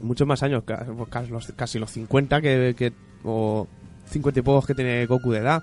[0.00, 2.92] Muchos más años, ca- pues casi los, casi los 50 que, que-
[3.24, 3.66] o
[4.10, 5.62] 50 y pocos que tiene Goku de edad.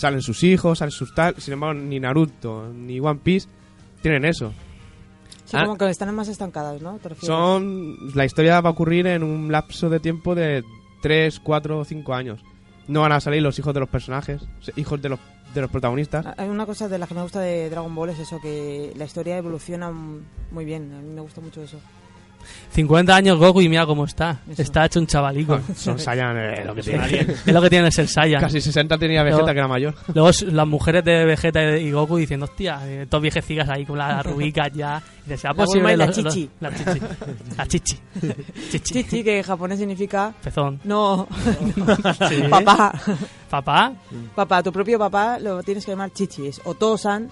[0.00, 1.34] Salen sus hijos, salen sus tal.
[1.36, 3.48] Sin embargo, ni Naruto ni One Piece
[4.00, 4.50] tienen eso.
[5.44, 5.64] Sí, Ah.
[5.66, 6.98] como que están más estancadas, ¿no?
[6.98, 7.14] ¿Te?
[7.16, 7.96] Son.
[8.14, 10.64] La historia va a ocurrir en un lapso de tiempo de
[11.02, 12.40] 3, 4 o 5 años.
[12.88, 14.40] No van a salir los hijos de los personajes,
[14.76, 15.18] hijos de los,
[15.54, 16.24] de los protagonistas.
[16.24, 18.94] Ah, Hay una cosa de la que me gusta de Dragon Ball es eso, que
[18.96, 19.90] la historia evoluciona
[20.50, 20.94] muy bien.
[20.94, 21.78] A mí me gusta mucho eso.
[22.72, 24.38] 50 años Goku y mira cómo está.
[24.56, 25.60] Está hecho un chavalico.
[25.76, 27.20] Son Saiyan, eh, lo que tiene.
[27.20, 28.40] es lo que tiene es el Saiyan.
[28.40, 29.94] Casi 60 tenía Vegeta, Luego- que era mayor.
[30.14, 34.24] Luego las mujeres de Vegeta y Goku diciendo, hostia, eh, todos viejecigas ahí con las
[34.26, 35.02] rubicas ya.
[35.26, 36.50] Y decía, La posible Bulma y la los- los- chichi.
[36.60, 37.00] La chichi.
[37.56, 37.96] La chichi.
[38.70, 38.92] Chichi.
[39.02, 40.32] Chichi, que en japonés significa...
[40.42, 40.80] Pezón.
[40.84, 41.26] No,
[42.28, 42.42] Sí.
[42.48, 42.92] papá.
[43.50, 43.92] Papá.
[44.34, 46.46] Papá, tu propio papá lo tienes que llamar chichi.
[46.46, 47.30] Es Otosan.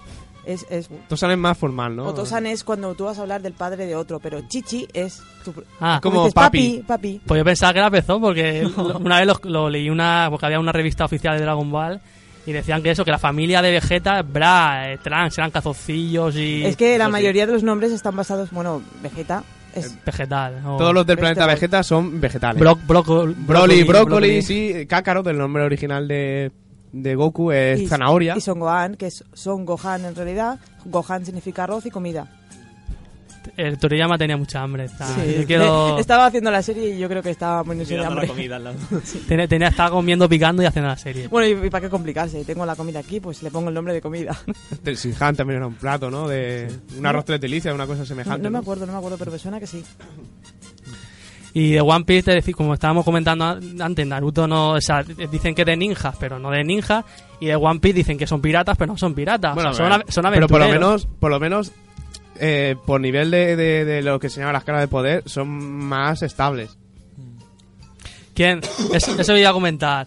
[0.49, 2.05] Es, es, Tosan es más formal, ¿no?
[2.05, 5.53] Otosan es cuando tú vas a hablar del padre de otro, pero chichi es tu...
[5.79, 6.83] Ah, Como dices, papi.
[6.87, 7.21] papi.
[7.23, 8.65] Pues yo pensaba que era pezón porque
[8.99, 12.01] una vez lo, lo leí una porque había una revista oficial de Dragon Ball
[12.47, 16.65] y decían que eso, que la familia de Vegeta, Bra, eh, Trunks, eran cazocillos y
[16.65, 18.49] Es que la mayoría de los nombres están basados...
[18.49, 19.43] Bueno, Vegeta
[19.75, 20.03] es...
[20.03, 20.61] vegetal.
[20.65, 21.45] o- Todos los del planeta.
[21.45, 22.59] Vegeta son vegetales.
[22.59, 24.87] Broc- broco- Broly, brócoli, sí.
[24.87, 26.51] Cácaro, del nombre original de,
[26.91, 28.35] de Goku, es y- zanahoria.
[28.37, 30.59] Y Son Gohan, que es Son Gohan en realidad.
[30.85, 32.35] Gohan significa arroz y comida.
[33.57, 34.85] El Toriyama tenía mucha hambre.
[34.85, 38.15] está- Sí, quiero- Estaba haciendo la serie y yo creo que estaba poniéndose de Mirando
[38.15, 38.35] la hambre.
[38.35, 38.77] comida al lado.
[39.27, 41.27] tenía, tenía- estaba comiendo, picando y haciendo la serie.
[41.29, 42.43] Bueno, ¿y, y para qué complicarse?
[42.45, 44.37] Tengo la comida aquí, pues le pongo el nombre de comida.
[44.85, 46.27] El Sinhan también era un plato, ¿no?
[46.27, 48.43] De un arroz tres delicias, una cosa No, semejante.
[48.43, 48.59] no me ¿no?
[48.59, 49.83] acuerdo, no me acuerdo, pero me suena que sí.
[51.53, 53.43] Y de One Piece, te decir, como estábamos comentando
[53.79, 54.71] antes, Naruto no.
[54.73, 57.03] O sea, dicen que de ninjas, pero no de ninjas.
[57.39, 59.55] Y de One Piece dicen que son piratas, pero no son piratas.
[59.55, 61.05] Bueno, o sea, son, son pero por lo aventureros.
[61.05, 61.71] menos, por lo menos,
[62.39, 65.47] eh, por nivel de, de- de lo que se llama la escala de poder, son
[65.49, 66.77] más estables.
[68.33, 68.61] ¿Quién?
[68.93, 70.05] Eso, eso iba a comentar.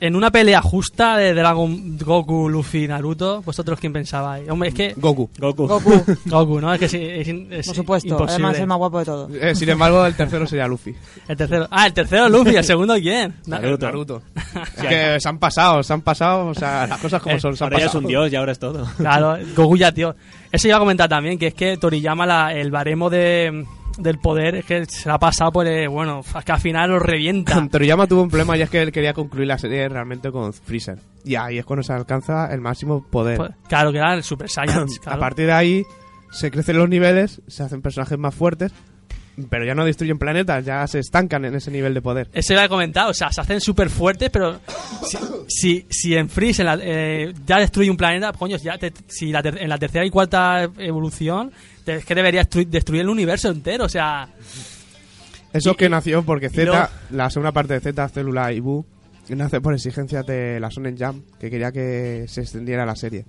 [0.00, 4.48] En una pelea justa de Dragon Goku, Luffy, Naruto, ¿vosotros quién pensabais?
[4.50, 4.94] Hombre, es que.
[4.96, 5.30] Goku.
[5.38, 5.66] Goku.
[5.66, 6.72] Goku, Goku, ¿no?
[6.74, 8.08] Es que sí, es, es por supuesto.
[8.08, 8.34] imposible.
[8.34, 9.30] Además, el más guapo de todos.
[9.34, 10.94] Eh, sin embargo, el tercero sería Luffy.
[11.28, 11.66] El tercero.
[11.70, 13.34] Ah, el tercero Luffy, el segundo quién?
[13.46, 13.86] Na- Naruto.
[13.86, 14.22] Naruto.
[14.76, 17.56] es que se han pasado, se han pasado, o sea, las cosas como Eh, son,
[17.56, 18.86] se han Ahora ya es un dios y ahora es todo.
[18.96, 20.14] Claro, Goku ya, tío.
[20.52, 23.64] Eso iba a comentar también, que es que Toriyama, la, el baremo de,
[23.98, 25.66] del poder, es que se la ha pasado por.
[25.66, 27.66] eh, bueno, es que al final lo revienta.
[27.70, 30.98] Toriyama tuvo un problema y es que él quería concluir la serie realmente con Freezer.
[31.24, 33.36] Y ahí es cuando se alcanza el máximo poder.
[33.38, 34.86] Pues, claro, que era el Super Saiyan.
[35.02, 35.16] claro.
[35.16, 35.84] A partir de ahí
[36.30, 38.72] se crecen los niveles, se hacen personajes más fuertes,
[39.50, 42.28] pero ya no destruyen planetas, ya se estancan en ese nivel de poder.
[42.32, 44.60] Eso iba a comentar, o sea, se hacen súper fuertes, pero
[45.06, 45.16] si,
[45.48, 49.32] si, si en Freeze en la- eh, ya destruye un planeta, coño, ya te- si
[49.32, 51.50] la ter- en la tercera y cuarta evolución,
[51.86, 54.28] es que debería destruir, el universo entero, o sea,
[55.52, 58.84] Eso Y- que nació porque Z, luego- la segunda parte de Z, Célula y Buu,
[59.28, 63.24] nace por exigencias de la Sonen Jam, que quería que se extendiera la serie.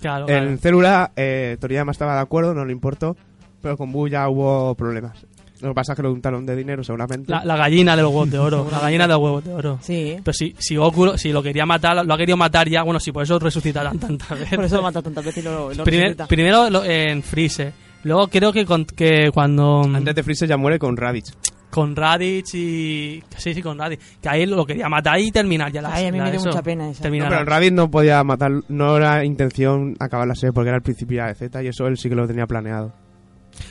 [0.00, 0.26] claro.
[0.28, 0.58] En claro.
[0.58, 3.16] Célula, eh, Toriyama estaba de acuerdo, no le importó,
[3.60, 5.26] pero con Buu ya hubo problemas.
[5.62, 7.30] Lo que pasa es que lo untaron de dinero seguramente.
[7.32, 9.78] La, la gallina de los huevos de oro, la gallina de los huevos de oro.
[9.80, 12.82] Sí, Pero si, si Goku lo- si lo quería matar, lo ha querido matar ya,
[12.82, 14.56] bueno, si por eso resucitarán tantas veces.
[14.56, 16.26] por eso lo mata tantas veces y lo, lo Primer- resucita.
[16.26, 17.72] primero lo- en Freeze,
[18.04, 19.82] luego creo que, con- que cuando...
[19.82, 21.32] Antes de Freezer ya muere con Raditz.
[21.70, 23.22] con Raditz y.
[23.38, 24.18] Sí, sí, con Raditz.
[24.20, 26.48] Que ahí lo quería matar y terminar ya la Ay, a mí me dio eso.
[26.50, 27.02] mucha pena esa.
[27.02, 27.30] Terminar.
[27.30, 30.82] No, pero Raditz no podía matar, no era intención acabar la serie porque era el
[30.82, 32.92] principio de Z y eso él sí que lo tenía planeado.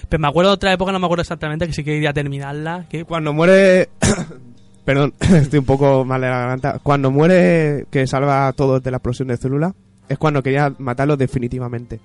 [0.09, 2.85] Pero me acuerdo de otra época, no me acuerdo exactamente, que sí quería terminarla.
[2.89, 3.05] Que...
[3.05, 3.89] Cuando muere.
[4.85, 6.79] Perdón, estoy un poco mal de la garganta.
[6.81, 9.73] Cuando muere, que salva a todos de la explosión de célula,
[10.09, 11.99] es cuando quería matarlo definitivamente.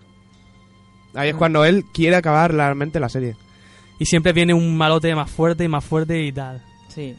[1.15, 3.37] Ahí es cuando él quiere acabar realmente la serie.
[3.99, 6.63] Y siempre viene un malote más fuerte y más fuerte y tal.
[6.89, 7.17] Sí.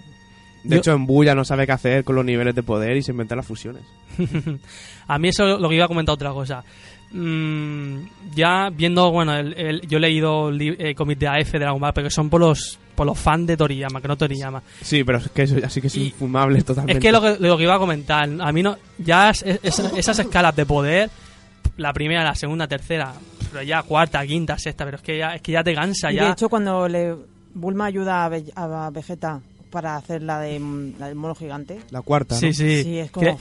[0.64, 2.96] De Yo- hecho, en Buu ya no sabe qué hacer con los niveles de poder
[2.98, 3.82] y se inventa las fusiones.
[5.08, 6.64] A mí eso es lo que iba a comentar otra cosa.
[7.12, 8.00] Mm,
[8.36, 11.80] ya viendo, bueno, el, el- yo he leído el, el cómic de AF de Dragon
[11.80, 14.62] Ball, pero que son por los, por los fans de Toriyama, que no Toriyama.
[14.82, 16.98] Sí, pero es que eso ya sí que es Y- infumable totalmente.
[17.00, 18.78] Es que lo que, lo que iba a comentar, a mí no.
[18.98, 21.10] Ya es- es- esas escalas de poder,
[21.78, 23.14] la primera, la segunda, tercera,
[23.52, 26.16] pero ya cuarta, quinta, sexta, pero es que ya, es que ya te cansa, Y
[26.16, 26.26] ya.
[26.26, 27.16] de hecho, cuando le
[27.54, 29.40] Bulma ayuda a, Ve- a Vegeta
[29.72, 30.60] para hacer la, de,
[31.00, 32.36] la del mono gigante, La cuarta.
[32.36, 32.42] ¿no?
[32.42, 32.84] sí, sí.
[32.84, 33.38] Sí, es como- Que-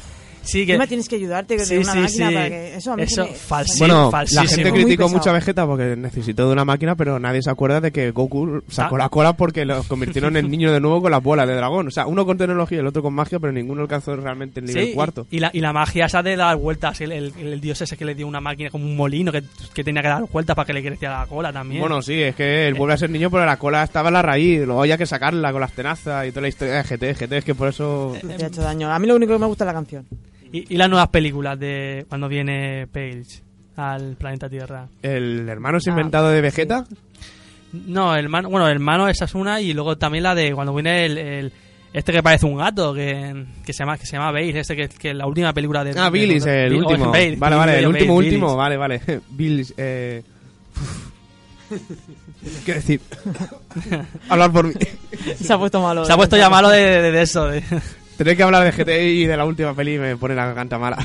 [0.46, 0.72] sí, que.
[0.72, 2.34] encima tienes que ayudarte de Sí, una sí, máquina sí.
[2.34, 2.74] para que...
[2.76, 4.42] Eso a mí Eso, me- falsi- Bueno, falsísimo.
[4.44, 7.80] la gente criticó mucho a Vegeta porque necesitó de una máquina, pero nadie se acuerda
[7.80, 8.98] de que Goku sacó Ah.
[8.98, 11.88] la cola porque lo convirtieron en niño de nuevo con las bolas de dragón.
[11.88, 14.66] O sea, uno con tecnología y el otro con magia, pero ninguno alcanzó realmente el
[14.66, 15.26] nivel Sí, cuarto.
[15.30, 17.96] Y, y la, y la magia esa de dar vueltas, el, el- el dios ese
[17.96, 19.42] que le dio una máquina como un molino que,
[19.74, 21.80] que tenía que dar vueltas para que le creciera la cola también.
[21.80, 24.22] Bueno, sí, es que él vuelve a ser niño, pero la cola estaba en la
[24.22, 24.64] raíz.
[24.64, 27.14] Luego había que sacarla con las tenazas y toda la historia de GT.
[27.14, 28.16] GT es que por eso.
[28.22, 28.90] me ha hecho daño.
[28.92, 30.06] A mí lo único que me gusta es la canción.
[30.52, 33.42] Y, y las nuevas películas de cuando viene Page
[33.76, 34.86] al planeta Tierra.
[35.02, 35.90] El hermano es Ah.
[35.90, 36.86] inventado de Vegeta.
[37.72, 40.72] No, el hermano, bueno, el hermano esa es una y luego también la de cuando
[40.74, 41.52] viene el, el-
[41.92, 44.88] este que parece un gato que, que se llama que se llama Bale, este que,
[44.88, 47.04] que la última película de Ah, Billis, de- el Bill- último.
[47.06, 48.46] oh, Bale, vale, vale, el Bale, último, Bale, último.
[48.46, 48.56] Billis.
[48.56, 49.00] Vale, vale.
[49.30, 50.22] Billis, eh.
[52.64, 53.00] ¿Qué decir?
[54.28, 54.74] Hablar por mí.
[55.36, 56.04] Se ha puesto malo.
[56.04, 57.48] Se ha puesto ya malo de, de- de eso.
[58.16, 60.78] Tener que hablar de GTI y de la última peli y me pone la garganta
[60.78, 60.96] mala.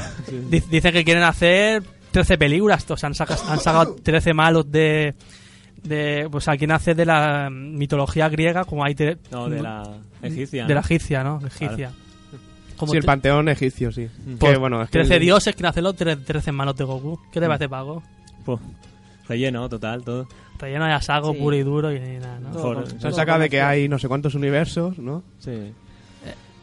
[0.50, 2.90] Dic- Dicen que quieren hacer 13 películas.
[2.90, 5.14] O sea, han, saca- han sacado 13 malos de.
[5.84, 8.94] de pues a quién hace de la mitología griega, como hay.
[8.96, 9.84] tre- No, de la
[10.22, 10.64] egipcia.
[10.64, 10.76] De ¿no?
[10.76, 11.40] la egipcia, ¿no?
[11.46, 11.92] Egipcia.
[12.78, 14.08] Como Sí, el panteón egipcio, sí.
[14.40, 17.20] pues, Que bueno, es que 13 el- dioses quieren hacerlo 13 malos de Goku.
[17.32, 17.44] ¿Qué Mm.
[17.44, 18.02] te parece, Pago?
[18.46, 18.60] Pues,
[19.28, 20.28] relleno, total, todo.
[20.58, 21.40] Relleno de asago Sí.
[21.40, 22.52] puro y duro y nada, ¿no?
[22.52, 25.24] Todo Se todo sacado con de que hay no sé cuántos universos, ¿no?
[25.40, 25.74] Sí.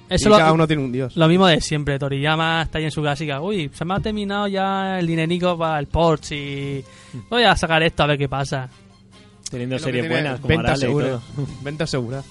[0.09, 1.16] Eso y lo, cada uno tiene un dios.
[1.16, 1.98] lo mismo de siempre.
[1.98, 3.40] Toriyama está ahí en su clásica.
[3.40, 6.84] Uy, se me ha terminado ya el dinerico para el Porsche y
[7.30, 8.68] voy a sacar esto a ver qué pasa.
[9.50, 11.06] Teniendo series tiene buenas como Venta segura.
[11.09, 11.22] todo.
[11.62, 12.22] Venta segura.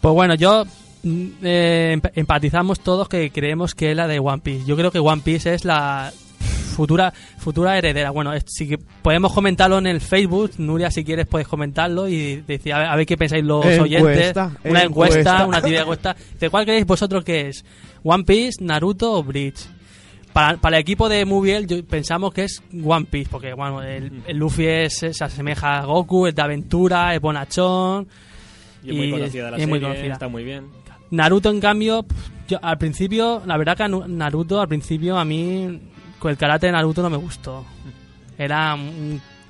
[0.00, 0.64] Pues bueno, yo
[1.02, 4.64] mm, eh, emp- empatizamos todos que creemos que es la de One Piece.
[4.66, 6.12] Yo creo que One Piece es la
[6.80, 8.10] futura futura heredera.
[8.10, 10.52] Bueno, que podemos comentarlo en el Facebook.
[10.58, 13.82] Nuria, si quieres, puedes comentarlo y decir a ver, a ver qué pensáis los Encuesta,
[13.82, 14.36] oyentes.
[14.64, 15.46] Una encuesta, encuesta.
[15.46, 16.16] una tibia encuesta.
[16.38, 17.64] ¿De cuál creéis vosotros que es?
[18.02, 19.60] ¿One Piece, Naruto o Bleach?
[20.32, 24.22] Para, para el equipo de Mubiel yo- pensamos que es One Piece, porque bueno, el,
[24.26, 28.06] el Luffy es- se asemeja a Goku, es de aventura, es bonachón.
[28.82, 30.12] Y es muy conocida la muy conocida.
[30.14, 30.66] está muy bien.
[31.10, 32.06] Naruto, en cambio,
[32.46, 35.80] yo al principio, la verdad que Naruto, al principio, a mí,
[36.28, 37.64] el karate de Naruto no me gustó.
[38.38, 38.76] Era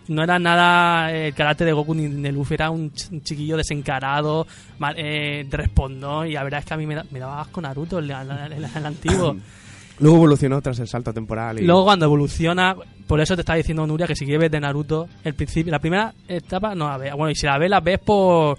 [0.09, 3.57] no era nada el karate de Goku ni de Luffy, era un ch- un chiquillo
[3.57, 4.45] desencarado,
[4.81, 7.61] mal- eh, respondón, y la verdad es que a mí me, da- me daba asco
[7.61, 9.37] Naruto, el, el- el- el antiguo.
[10.01, 11.61] Luego evolucionó tras el salto temporal.
[11.61, 11.65] Y...
[11.67, 12.75] Luego cuando evoluciona,
[13.07, 15.79] por eso te estaba diciendo Nuria que si quieres ver de Naruto, el principio, la
[15.79, 17.13] primera etapa no la ves.
[17.13, 18.59] Bueno, y si la ves, la ves por,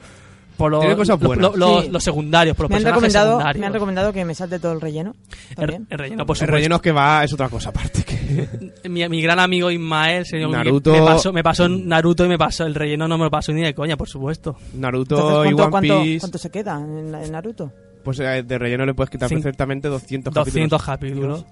[0.62, 1.56] por los, cosas los- buenas.
[1.56, 1.90] los- Sí.
[1.92, 3.60] los secundarios, por los Me han, personajes recomendado, secundarios.
[3.60, 5.16] me han recomendado que me salte todo el relleno.
[5.58, 6.46] El, el relleno, por el supuesto.
[6.46, 8.04] relleno que va es otra cosa aparte.
[8.04, 8.90] Que...
[8.90, 12.66] Mi, mi gran amigo Ismael, señor, Naruto- me pasó, me pasó Naruto y me pasó
[12.66, 14.56] el relleno, no me lo pasó ni de coña, por supuesto.
[14.74, 16.20] Naruto Entonces, y ¿cuánto, One cuánto- Piece.
[16.22, 17.72] cuánto se queda en, en Naruto?
[18.04, 21.44] Pues eh, de relleno le puedes quitar Cin- perfectamente 200 200 capítulos.
[21.44, 21.46] capítulos.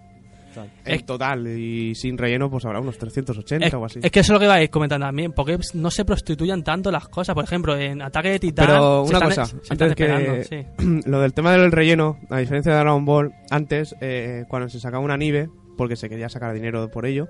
[0.85, 1.47] En total.
[1.47, 3.99] Y sin relleno, pues habrá unos 380 Es, o así.
[4.01, 7.07] es que eso es lo que vais comentando también, porque no se prostituyan tanto las
[7.07, 7.35] cosas.
[7.35, 8.67] Por ejemplo, en Ataque de Titán.
[8.67, 11.01] Pero una cosa, están antes que sí.
[11.05, 15.03] lo del tema del relleno, a diferencia de Dragon Ball, antes, eh, cuando se sacaba
[15.03, 17.29] un anime, porque se quería sacar dinero por ello,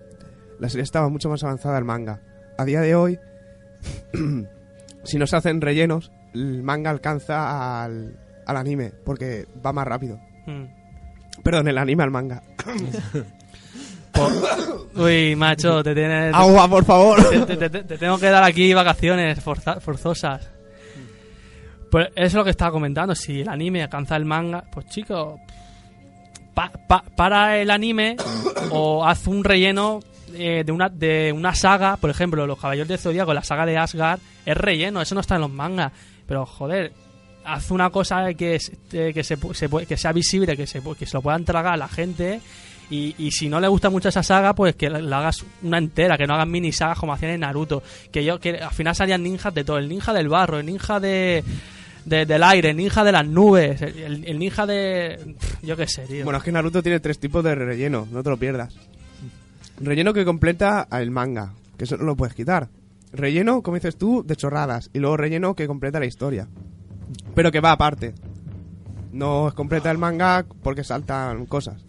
[0.59, 2.21] la serie estaba mucho más avanzada al manga.
[2.57, 3.19] A día de hoy,
[5.03, 10.19] si no se hacen rellenos, el manga alcanza al, al anime, porque va más rápido.
[10.45, 10.78] Mm.
[11.43, 12.41] Perdón, el anime al manga.
[14.95, 16.33] Uy, macho, te tienes.
[16.33, 17.23] ¡Agua, por favor!
[17.29, 20.49] te, te- te- te tengo que dar aquí vacaciones forza- forzosas.
[21.91, 23.15] Pues eso es lo que estaba comentando.
[23.15, 25.39] Si el anime alcanza el manga, pues chicos,
[26.53, 28.17] pa- pa- para el anime
[28.71, 29.99] o haz un relleno
[30.35, 31.97] eh, de, una, de una saga.
[31.97, 35.35] Por ejemplo, Los Caballeros del Zodíaco, la saga de Asgard, es relleno, eso no está
[35.35, 35.91] en los mangas.
[36.27, 36.91] Pero joder,
[37.45, 38.59] haz una cosa que,
[38.93, 41.77] eh, que, se, se que sea visible, que se, que se lo puedan tragar a
[41.77, 42.41] la gente.
[42.91, 46.17] Y, y si no le gusta mucho esa saga, pues que la, hagas una entera,
[46.17, 47.83] que no hagas mini sagas como hacían en Naruto.
[48.11, 50.99] Que yo que al final salían ninjas de todo: el ninja del barro, el ninja
[50.99, 51.43] de,
[52.05, 55.35] de- del aire, el ninja de las nubes, el, el ninja de.
[55.61, 56.23] Yo qué sé, tío.
[56.23, 58.75] Bueno, es que Naruto tiene tres tipos de relleno, no te lo pierdas.
[59.79, 62.69] Relleno que completa el manga, que eso no lo puedes quitar.
[63.13, 64.89] Relleno, como dices tú, de chorradas.
[64.93, 66.47] Y luego relleno que completa la historia.
[67.35, 68.13] Pero que va aparte.
[69.11, 71.81] No completa el manga porque saltan cosas.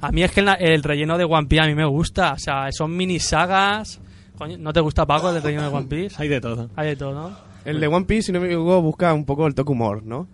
[0.00, 2.32] A mí es que el, el relleno de One Piece a mí me gusta.
[2.32, 4.00] O sea, son mini sagas.
[4.36, 6.16] Coño, ¿No te gusta, Paco, el relleno de One Piece?
[6.18, 6.70] Hay de todo.
[6.76, 7.36] Hay de todo, ¿no?
[7.64, 10.26] El de One Piece, si no me equivoco, busca un poco el toque humor, ¿no?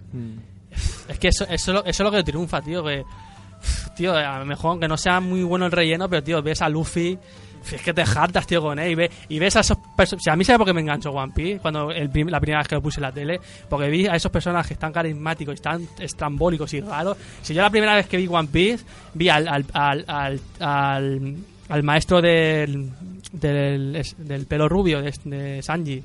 [1.09, 2.83] Es que eso, eso, es lo- eso es lo que triunfa, tío.
[2.85, 3.03] Que,
[3.97, 6.69] tío, a lo mejor aunque no sea muy bueno el relleno, pero, tío, ves a
[6.69, 7.19] Luffy.
[7.73, 8.91] Es que te hartas, tío, con él.
[8.93, 10.29] Y, ve- y ves a esos personajes.
[10.29, 12.75] a mí sabe por qué me enganchó One Piece cuando el la primera vez que
[12.75, 13.41] lo puse en la tele.
[13.69, 17.17] Porque vi a esos personajes tan carismáticos y tan estrambólicos y raros.
[17.43, 21.37] Si yo la primera vez que vi One Piece, vi al, al, al, al, al-
[21.69, 22.91] al maestro del,
[23.33, 26.03] del, pelo rubio de, de Sanji.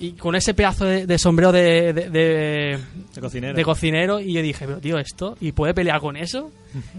[0.00, 2.78] Y con ese pedazo de, de sombrero de, de- de-
[3.14, 3.54] De cocinero.
[3.56, 6.50] de cocinero y yo dije, pero tío, esto, ¿y puede pelear con eso?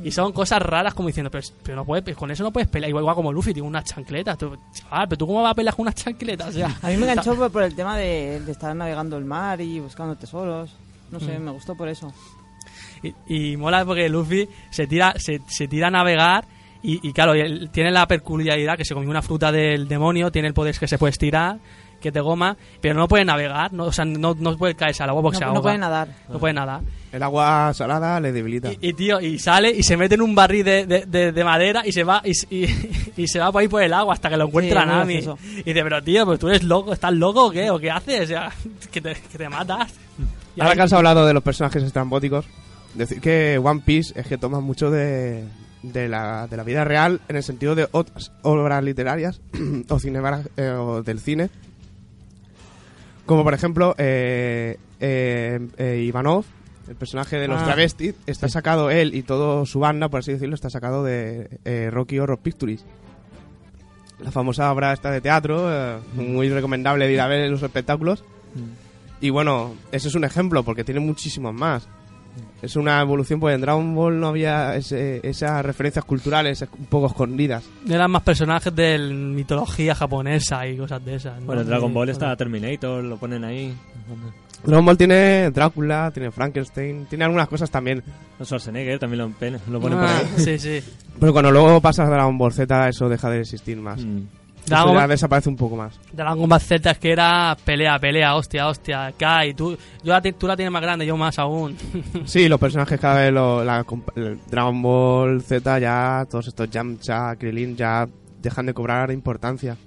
[0.03, 2.89] y son cosas raras como diciendo, pero, pero no puede, con eso no puedes pelear.
[2.89, 4.37] Igual, igual como Luffy, tiene unas chancletas.
[4.37, 6.49] Tú, chaval, pero tú cómo vas a pelear con unas chancletas?
[6.49, 9.23] O sea, A mí me enganchó por, por el tema de, de estar navegando el
[9.25, 10.75] mar y buscando tesoros.
[11.11, 11.43] No sé, Mm.
[11.43, 12.13] me gustó por eso.
[13.01, 16.43] Y, y mola porque Luffy se tira, se, se tira a navegar
[16.83, 20.47] y, y claro, él tiene la peculiaridad que se comió una fruta del demonio, tiene
[20.49, 21.59] el poder que se puede estirar
[21.99, 25.09] que te goma, pero no puede navegar, no, o sea, no, no puede caerse al
[25.09, 25.57] agua porque se No, ahoga.
[25.59, 26.07] no puede nadar.
[26.29, 26.81] No puede nadar.
[27.11, 28.71] El agua salada le debilita.
[28.71, 31.43] Y, y, tío, y sale y se mete en un barril de, de, de- de
[31.43, 32.67] madera y se va y, y-
[33.17, 35.13] y se va por ahí por el agua hasta que lo encuentra Sí, Nami.
[35.15, 37.69] Y dice, pero tío, pues tú eres loco, ¿estás loco o qué?
[37.71, 38.21] ¿O qué haces?
[38.21, 38.51] O sea,
[38.91, 39.91] que te, que te matas.
[40.55, 42.45] Y Ahora ahí- que has hablado de los personajes estrambóticos,
[42.93, 45.45] decir que One Piece es que toma mucho de,
[45.81, 49.41] de, la, de la vida real en el sentido de otras obras literarias
[49.89, 51.49] o, cinema- eh, o del cine.
[53.29, 56.45] Como por ejemplo, eh, eh, eh, Ivanov,
[56.87, 57.65] el personaje de los Ah.
[57.65, 61.91] travestis, está sacado él y todo su banda, por así decirlo, está sacado de eh,
[61.91, 62.83] Rocky Horror Pictures.
[64.19, 67.61] La famosa obra esta de teatro, eh, muy recomendable de ir a ver en los
[67.61, 68.23] espectáculos.
[69.21, 71.87] Y bueno, ese es un ejemplo, porque tiene muchísimos más.
[72.61, 77.07] Es una evolución, pues en Dragon Ball no había ese- esas referencias culturales un poco
[77.07, 77.63] escondidas.
[77.89, 81.39] Eran más personajes de mitología japonesa y cosas de esas.
[81.39, 81.45] ¿no?
[81.45, 83.73] Bueno, en Dragon Ball está Terminator, lo ponen ahí.
[84.63, 88.03] Dragon Ball tiene Drácula, tiene Frankenstein, tiene algunas cosas también.
[88.43, 89.27] Schwarzenegger también lo,
[89.71, 90.43] lo ponen Ah, por ahí.
[90.43, 90.83] sí, sí.
[91.17, 94.01] Pero cuando luego pasas a Dragon Ball Z, eso deja de existir más.
[94.03, 94.23] Mm.
[94.65, 95.99] Eso Dragon ya desaparece un poco más.
[96.11, 100.47] Dragon Ball Z es que era pelea, pelea, hostia, hostia, Kai, tú, yo la, tú
[100.47, 101.75] la tienes más grande, yo más aún.
[102.25, 103.85] Sí, los personajes cada vez, lo, la
[104.15, 108.07] el Dragon Ball Z ya, todos estos Yamcha, Krillin ya
[108.41, 109.77] dejan de cobrar importancia.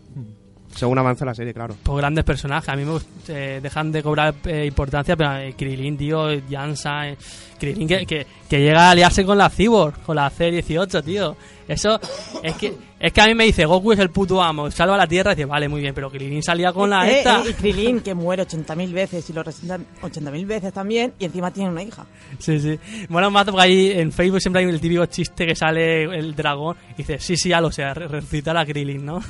[0.75, 1.75] Según avanza la serie, claro.
[1.83, 2.99] Pues grandes personajes, a mí me
[3.29, 7.17] eh, dejan de cobrar eh, importancia, pero eh, Krilin, tío, Jansa, eh,
[7.59, 11.37] Krilin que, que, que llega a aliarse con la Cyborg, con la C-18, tío.
[11.69, 12.01] Eso
[12.43, 15.07] es que es que a mí me dice, Goku es el puto amo, salva la
[15.09, 17.41] Tierra, y dice, vale, muy bien, pero Krilin salía con la Eh, esta.
[17.43, 21.51] eh, y Krilin, que muere 80.000 veces y lo resucitan 80.000 veces también, y encima
[21.51, 22.07] tiene una hija.
[22.39, 22.79] Sí, sí.
[23.09, 26.77] Bueno, mato porque ahí en Facebook siempre hay el típico chiste que sale el dragón
[26.95, 29.21] y dice, sí, sí, ya lo sé, re- resucitar a Krilin, ¿no?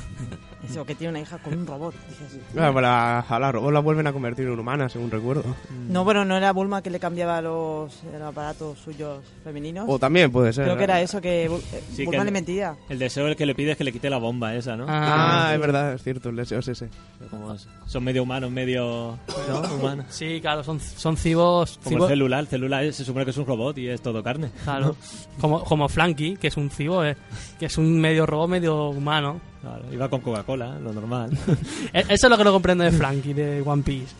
[0.69, 1.93] Eso, que tiene una hija con un robot.
[2.09, 2.39] dice así.
[2.53, 5.43] Claro, la- a la robot la vuelven a convertir en humana, según recuerdo.
[5.89, 9.85] No, bueno, no era Bulma que le cambiaba los, los aparatos suyos femeninos.
[9.89, 10.63] O también puede ser.
[10.63, 11.49] Creo que era eso, que eh,
[11.93, 12.75] Sí, Bulma que- le mentía.
[12.89, 14.85] El deseo el que le pide es que le quite la bomba esa, ¿no?
[14.87, 16.89] Ah, es verdad, es cierto, el deseo es ese.
[17.29, 17.55] Como
[17.85, 19.17] son medio humanos, medio
[19.49, 19.75] ¿no?
[19.75, 20.05] humanos.
[20.09, 21.77] Sí, claro, son, son cibos...
[21.83, 24.23] Como cibos- el celular, el celular se supone que es un robot y es todo
[24.23, 24.49] carne.
[24.63, 24.95] Claro.
[25.41, 27.17] Como, como Flanky, que es un cibo, eh,
[27.59, 29.41] que es un medio robot, medio humano.
[29.63, 31.31] Claro, iba con Coca-Cola, lo normal.
[31.93, 34.13] E- Eso es lo que no comprendo de Flanky, de One Piece.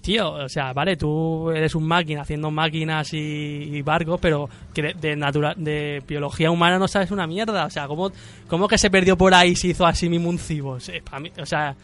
[0.00, 4.80] Tío, o sea, vale, tú eres un máquina haciendo máquinas y, y barcos, pero que
[4.82, 7.66] de, de, natura- de biología humana no sabes una mierda.
[7.66, 8.10] O sea, ¿cómo,
[8.48, 10.80] ¿cómo que se perdió por ahí y se hizo así mismo un cibo?
[10.80, 11.74] Sí, pa' mí- o sea,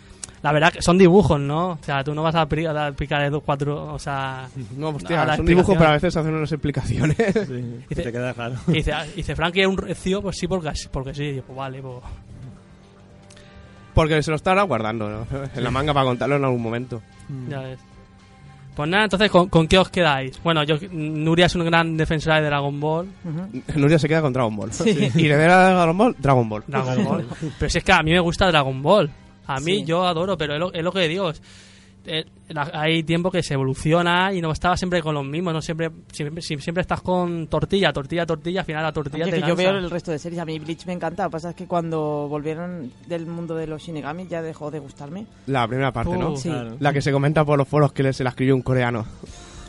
[0.43, 1.71] la verdad que son dibujos, ¿no?
[1.73, 4.49] O sea, tú no vas a picar de dos, cuatro, o sea...
[4.79, 7.17] No, hostia, son dibujos, pero a veces hacen unas explicaciones.
[7.19, 8.55] Sí, Dice- te queda claro.
[8.69, 11.25] Y dice, dice Frankie es un cibo, pues sí, porque, porque sí.
[11.25, 11.97] Y yo, pues vale, pues...
[13.97, 15.27] Porque se lo estará guardando ¿no?
[15.57, 17.03] en la manga para contarlo en algún momento.
[17.49, 17.81] Ya ves.
[18.77, 20.39] Pues nada, entonces, ¿con, con qué os quedáis?
[20.45, 23.09] Bueno, yo Nuria es una gran defensora de Dragon Ball.
[23.75, 24.71] Nuria se queda con Dragon Ball.
[24.87, 26.63] Y le de Dragon Ball, Dragon Ball.
[26.67, 27.27] Dragon Ball.
[27.59, 29.11] Pero si es que a mí me gusta Dragon Ball.
[29.47, 29.85] A mí Sí.
[29.87, 31.31] yo adoro, pero es lo, es lo que digo.
[31.31, 31.41] es-
[32.73, 35.53] hay tiempo que se evoluciona y no estaba siempre con los mismos.
[35.53, 38.61] No siempre, siempre, si- siempre estás con tortilla, tortilla, tortilla.
[38.61, 40.41] Al final la tortilla Oye, te que yo veo el resto de series.
[40.41, 41.25] A mí Bleach me encanta.
[41.25, 44.79] Lo que pasa es que cuando volvieron del mundo de los Shinigami ya dejó de
[44.79, 45.27] gustarme.
[45.47, 46.33] La primera parte, ¿no?
[46.33, 46.49] Uh, Sí.
[46.49, 46.77] Claro.
[46.81, 49.07] La que se comenta por los foros que le- se la escribió un coreano.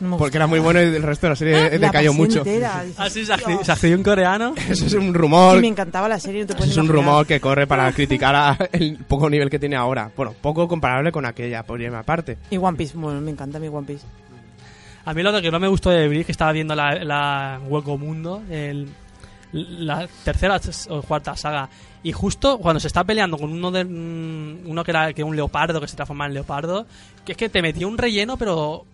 [0.00, 2.38] No Porque era muy bueno y el resto de la serie decayó pasé mucho.
[2.38, 2.82] entera.
[2.84, 4.54] Dices, Ah, sí, se escribió en coreano.
[4.68, 5.58] Eso es un rumor.
[5.58, 6.42] Y me encantaba la serie.
[6.42, 7.06] No te puedes es un imaginar.
[7.06, 10.10] rumor que corre para criticar a el poco nivel que tiene ahora.
[10.16, 12.38] Bueno, poco comparable con aquella primera parte.
[12.50, 14.04] Y One Piece, bueno, me encanta mi One Piece.
[15.04, 17.96] A mí lo que no me gustó de Bleach, que estaba viendo la, la Hueco
[17.96, 18.88] Mundo, el,
[19.52, 21.70] la tercera o cuarta saga,
[22.02, 25.34] y justo cuando se está peleando con uno de mm, uno que era que un
[25.34, 26.86] leopardo, que se transforma en leopardo,
[27.24, 28.84] que es que te metía un relleno, pero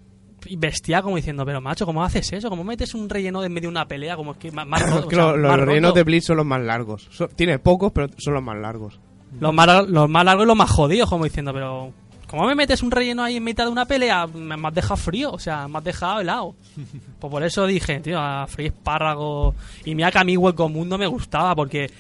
[0.57, 2.49] bestia como diciendo, pero macho, ¿cómo haces eso?
[2.51, 4.17] ¿Cómo metes un relleno en medio de una pelea?
[4.17, 5.99] Como es que más, más roto, Es que o sea, lo- los más rellenos roto.
[5.99, 7.09] de Blitz son los más largos.
[7.11, 8.99] Son- tiene pocos, pero son los más largos.
[9.41, 11.93] Los más, los más largos y los más jodidos, como diciendo, pero
[12.29, 14.27] ¿cómo me metes un relleno ahí en mitad de una pelea?
[14.29, 16.55] Me, me has dejado frío, o sea, me has dejado helado.
[17.19, 19.55] Pues por eso dije, tío, a Free Espárrago.
[19.87, 21.91] Y mira que a mí Hueco Mundo me gustaba, porque.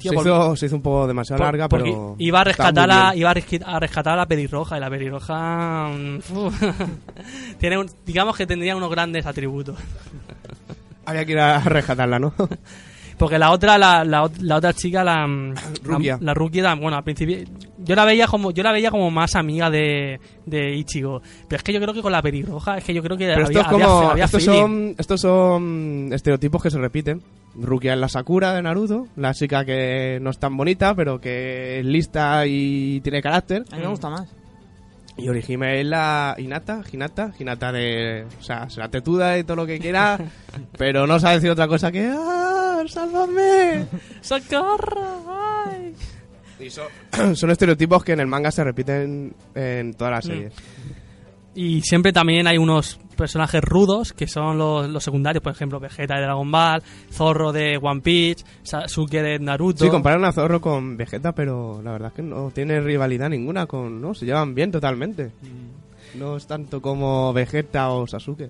[0.00, 2.16] Tío, se, por- hizo, se hizo un poco demasiado por- larga, pero.
[2.18, 5.88] iba a rescatar a, iba a, rescatar a la pelirroja, y la pelirroja.
[5.88, 6.18] mm,
[7.58, 9.78] tiene un- digamos que tendría unos grandes atributos.
[11.06, 12.32] Había que ir a rescatarla, ¿no?
[13.18, 17.36] Porque la otra, la, la, la otra chica, la, la, la era- bueno, al principio
[17.76, 21.20] yo la veía como, yo la veía como más amiga de, de Ichigo.
[21.46, 23.44] Pero es que yo creo que con la pelirroja, es que yo creo que Pero
[23.46, 24.10] había, esto es como.
[24.10, 27.20] había- estos, son, estos son estereotipos que se repiten.
[27.54, 31.80] Rukia es la Sakura de Naruto, la chica que no es tan bonita, pero que
[31.80, 33.64] es lista y tiene carácter.
[33.72, 34.28] A mí me gusta más.
[35.16, 38.26] Y Orihime es la Hinata, Hinata, Hinata de...
[38.38, 40.18] O sea, será tetuda y todo lo que quiera,
[40.78, 42.10] pero no sabe decir otra cosa que...
[42.10, 43.86] ¡Ah, sálvame!
[44.20, 45.24] ¡Socorro!
[45.66, 45.94] ¡Ay!
[46.58, 46.86] Y son,
[47.34, 50.54] son estereotipos que en el manga se repiten en todas las series.
[51.54, 56.14] Y siempre también hay unos personajes rudos que son los, los secundarios, por ejemplo, Vegeta
[56.14, 59.84] de Dragon Ball, Zorro de One Piece, Sasuke de Naruto.
[59.84, 63.66] Sí, comparan a Zorro con Vegeta, pero la verdad es que no tiene rivalidad ninguna
[63.66, 64.00] con...
[64.00, 65.32] No, se llevan bien totalmente.
[66.14, 68.48] No es tanto como Vegeta o Sasuke.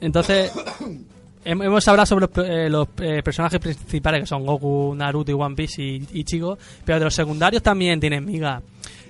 [0.00, 0.52] Entonces,
[1.44, 5.34] hem- hemos hablado sobre los, eh, los, eh, personajes principales que son Goku, Naruto y
[5.34, 8.60] One Piece y Ichigo, pero de los secundarios también tienen miga.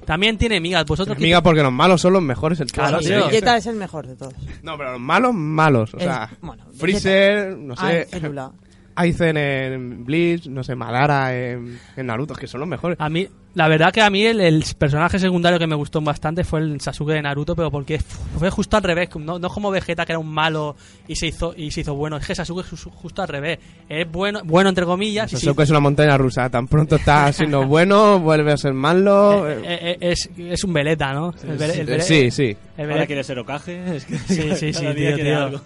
[0.04, 0.84] También tiene migas.
[0.86, 3.26] Vosotros Amiga, porque los malos son los mejores todas Claro, tío.
[3.26, 4.34] Vegeta es el mejor de todos.
[4.62, 5.94] No, pero los malos, malos.
[5.94, 8.50] O sea, bueno, Freezer, no Ah, sé, Célula.
[8.94, 12.96] Aizen en Bleach, no sé, Madara en, en Naruto, que son los mejores.
[13.00, 16.44] A mí, la verdad que a mí el, el personaje secundario que me gustó bastante
[16.44, 20.04] fue el Sasuke de Naruto, pero porque fue justo al revés, no, no como Vegeta
[20.04, 20.76] que era un malo
[21.08, 23.58] y se hizo y se hizo bueno, es que Sasuke es ju- justo al revés,
[23.88, 26.48] es bueno, bueno entre comillas, Sasuke es una montaña rusa.
[26.50, 29.48] Tan pronto está siendo bueno, vuelve a ser malo.
[29.50, 31.32] eh, eh, eh, es, es un veleta, ¿no?
[31.42, 31.60] El
[31.90, 32.56] el sí, sí.
[32.76, 33.96] el Ahora veleta- quiere ser Okage.
[33.96, 35.38] Es que Sí, sí, sí, tío, tío.
[35.44, 35.60] algo.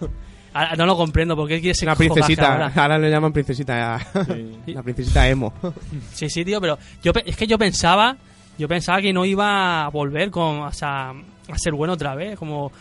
[0.55, 2.53] Ahora no lo comprendo, porque quiere ser Una princesita.
[2.53, 2.71] ahora?
[2.73, 3.99] Ahora le llaman princesita.
[4.25, 4.55] Sí.
[4.73, 5.53] La princesita emo.
[6.13, 8.15] Sí, sí, tío, pero yo es que yo pensaba,
[8.57, 12.39] yo pensaba que no iba a volver con, o sea, a ser bueno otra vez,
[12.39, 12.71] como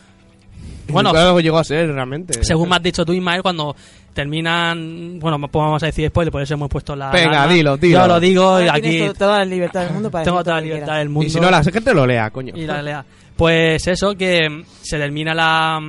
[0.87, 2.45] bueno, llegó a ser realmente.
[2.45, 3.75] según me has dicho tú, Ismael, cuando
[4.13, 8.03] terminan, bueno, pues vamos a decir después, por eso hemos puesto la Venga, dilo, dilo.
[8.03, 10.63] Yo lo digo y Ahora aquí toda la libertad del mundo para tengo toda la
[10.63, 12.53] libertad del mundo Y si no, la gente lo lea, coño.
[12.57, 13.05] y la lea.
[13.35, 15.81] Pues eso, que se termina la,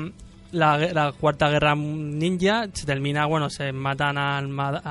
[0.55, 4.83] la, la cuarta guerra ninja, se termina, bueno, se matan al, al-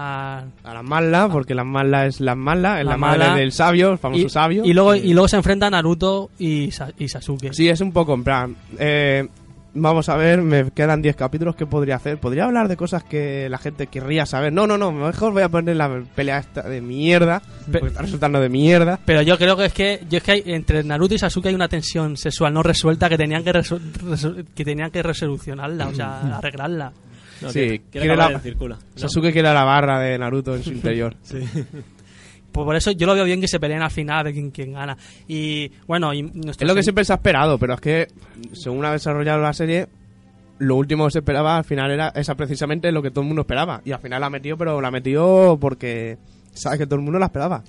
[0.63, 3.93] A las malas, porque las malas es las malas, es La la, madre del sabio,
[3.93, 4.63] el famoso y, sabio.
[4.65, 7.53] y luego y luego se enfrentan Naruto y, y Sasuke.
[7.53, 8.57] Sí, es un poco en plan.
[8.79, 9.27] eh,
[9.75, 11.57] vamos a ver, me quedan 10 capítulos.
[11.57, 12.19] ¿Qué podría hacer?
[12.19, 14.53] ¿Podría hablar de cosas que la gente querría saber?
[14.53, 17.43] No, no, no, mejor voy a poner la pelea esta de mierda.
[17.71, 18.99] Porque está resultando de mierda.
[19.05, 21.55] Pero yo creo que es que yo es que hay- entre Naruto y Sasuke hay
[21.55, 23.53] una tensión sexual no resuelta que tenían que
[24.55, 26.93] que tenían que resolucionarla, o sea, arreglarla.
[27.43, 28.77] No, Sí, quiere, quiere la- círculo.
[28.77, 28.81] No.
[28.99, 31.15] Sasuke quiere la barra de Naruto en su interior.
[32.55, 34.53] Pues por eso yo lo veo bien que se peleen al final a ver quién,
[34.53, 34.97] quién gana.
[35.27, 38.07] Y bueno, y Es lo que siempre se ha esperado, pero es que
[38.53, 39.89] según ha desarrollado la serie,
[40.59, 43.41] lo último que se esperaba al final era esa precisamente lo que todo el mundo
[43.41, 43.83] esperaba.
[43.85, 46.17] Y al final la ha metido, pero la ha metido porque
[46.55, 47.63] sabes que todo el mundo la esperaba.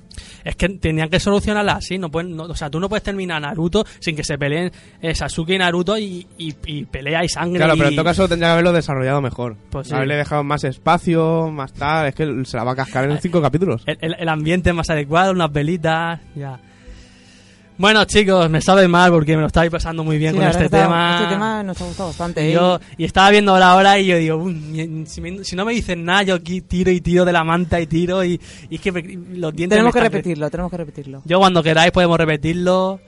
[0.44, 3.42] es que tenían que solucionarla así, no pueden, no- o sea, tú no puedes terminar
[3.42, 4.72] Naruto sin que se peleen
[5.02, 7.58] eh, Sasuke y Naruto y, y, y pelea y sangre.
[7.60, 9.56] Claro, pero en todo caso tendría que haberlo desarrollado mejor.
[9.70, 9.94] Pues sí.
[9.94, 12.08] Haberle dejado más espacio, más tal.
[12.08, 13.84] Es que se la va a cascar en cinco capítulos.
[13.86, 16.60] el, el- el ambiente más adecuado, unas velitas, ya.
[17.78, 20.70] Bueno, chicos, me sabe mal porque me lo estáis pasando muy bien Sí, con este
[20.70, 21.18] tema.
[21.22, 22.46] Este tema nos ha gustado bastante.
[22.46, 22.54] Y, ¿eh?
[22.54, 25.74] yo, y estaba viendo ahora hora y yo digo, "Mm, si, me- si no me
[25.74, 28.82] dicen nada, yo aquí tiro y tiro de la manta y tiro y, y es
[28.82, 31.22] que los dientes tenemos que repetirlo, tenemos que repetirlo.
[31.26, 33.00] Yo cuando queráis podemos repetirlo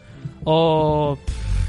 [0.43, 1.17] o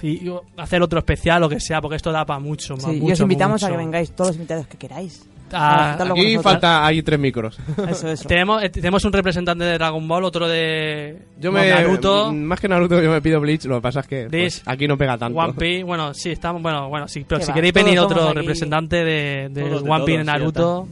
[0.03, 2.76] y- y hacer otro especial o que sea, porque esto da para mucho.
[2.78, 5.24] Sí, y mucho, os invitamos a que vengáis todos los invitados que queráis.
[5.53, 7.59] Ah, con Aquí falta, hay tres micros.
[7.88, 8.28] Eso, eso.
[8.28, 11.68] Tenemos, eh, tenemos un representante de Dragon Ball, otro de Yo me.
[11.68, 13.64] Naruto, Más que Naruto, yo me pido Bleach.
[13.64, 15.38] Lo que pasa es que pues, aquí no pega tanto.
[15.38, 15.84] One Piece.
[15.84, 16.61] Bueno, sí, estamos.
[16.62, 19.74] Bueno, bueno, sí, pero si va, queréis todos venir otro aquí- representante de, de de
[19.76, 20.88] One Piece y sí, Naruto,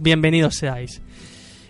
[0.00, 1.00] bienvenidos seáis.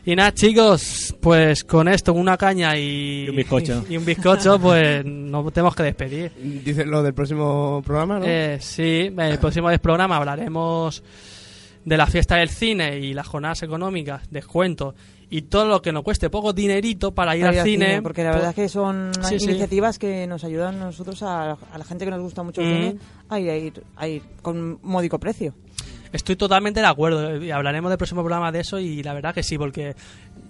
[0.05, 3.85] Y nada, chicos, pues con esto, una caña y, Y un bizcocho.
[3.91, 6.31] y un bizcocho, pues nos tenemos que despedir.
[6.65, 8.25] Dices lo del próximo programa, ¿no?
[8.25, 11.03] Eh, sí, el próximo programa hablaremos
[11.87, 14.95] de la fiesta del cine y las jornadas económicas, descuentos
[15.31, 18.03] y todo lo que nos cueste poco dinerito para ir Para al cine.
[18.03, 19.45] Porque la pues- verdad es que son Sí, sí.
[19.47, 22.67] iniciativas que nos ayudan a nosotros, a, a la gente que nos gusta mucho el
[22.67, 22.77] Mm.
[22.77, 22.99] cine,
[23.31, 25.55] a ir, a ir, a ir con módico precio.
[26.13, 29.43] Estoy totalmente de acuerdo y hablaremos del próximo programa de eso y la verdad que
[29.43, 29.95] sí, porque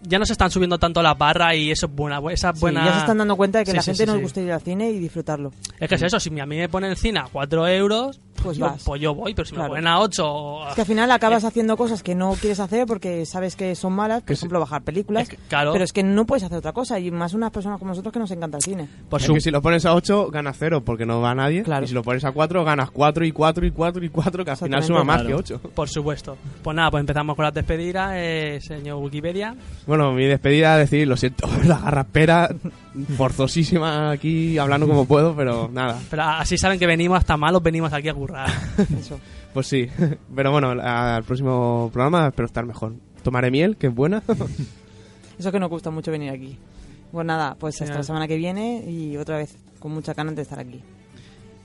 [0.07, 2.61] ya no se están subiendo tanto las barras y eso es buena, esa es Sí,
[2.61, 2.85] buena...
[2.85, 4.23] ya se están dando cuenta de que Sí, la sí, gente sí, nos sí.
[4.23, 5.53] gusta ir al cine y disfrutarlo.
[5.79, 8.59] Es que es eso, si a mí me ponen el cine a 4 euros, Pues
[8.59, 8.83] yo, vas.
[8.85, 9.71] pues yo voy, pero si Claro.
[9.71, 10.69] me ponen a 8...
[10.69, 13.93] Es que al final acabas haciendo cosas que no quieres hacer porque sabes que son
[13.95, 14.41] malas, por Que sí.
[14.41, 15.25] ejemplo, bajar películas.
[15.25, 15.73] Es que, claro.
[15.73, 18.19] Pero es que no puedes hacer otra cosa y más unas personas como nosotros que
[18.19, 18.89] nos encanta el cine.
[19.09, 21.63] Por es su- que si lo pones a 8, ganas 0 porque no va nadie.
[21.63, 21.85] Claro.
[21.85, 24.51] Y si lo pones a 4, ganas 4 y 4 y 4 y 4, que
[24.51, 25.29] al final suma más Claro.
[25.29, 25.61] que 8.
[25.75, 26.37] Por supuesto.
[26.63, 29.57] Pues nada, pues empezamos con las despedidas, eh, señor Wikipedia.
[29.87, 32.49] Bueno, mi despedida, decir, lo siento, la garraspera
[33.17, 35.99] forzosísima aquí, hablando como puedo, pero nada.
[36.11, 38.49] Pero así saben que venimos hasta malos, venimos aquí a currar.
[38.99, 39.19] Eso.
[39.53, 39.89] Pues sí.
[40.35, 42.95] Pero bueno, al próximo programa espero estar mejor.
[43.23, 44.23] Tomaré miel, que es buena.
[45.39, 46.59] Eso que nos gusta mucho venir aquí.
[47.11, 47.99] Pues nada, pues hasta Sí.
[47.99, 50.81] la semana que viene y otra vez con mucha ganas de estar aquí.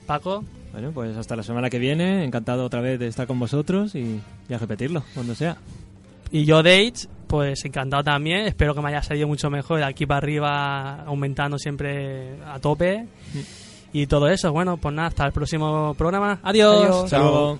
[0.06, 2.24] Paco, Bueno, pues hasta la semana que viene.
[2.24, 5.58] Encantado otra vez de estar con vosotros y, y a repetirlo, cuando sea.
[6.30, 8.40] y yo, Dates, pues encantado también.
[8.40, 13.06] Espero que me haya salido mucho mejor de aquí para arriba, aumentando siempre a tope.
[13.90, 16.40] Y todo eso, bueno, pues nada, hasta el próximo programa.
[16.42, 17.10] Adiós.
[17.10, 17.58] Luego.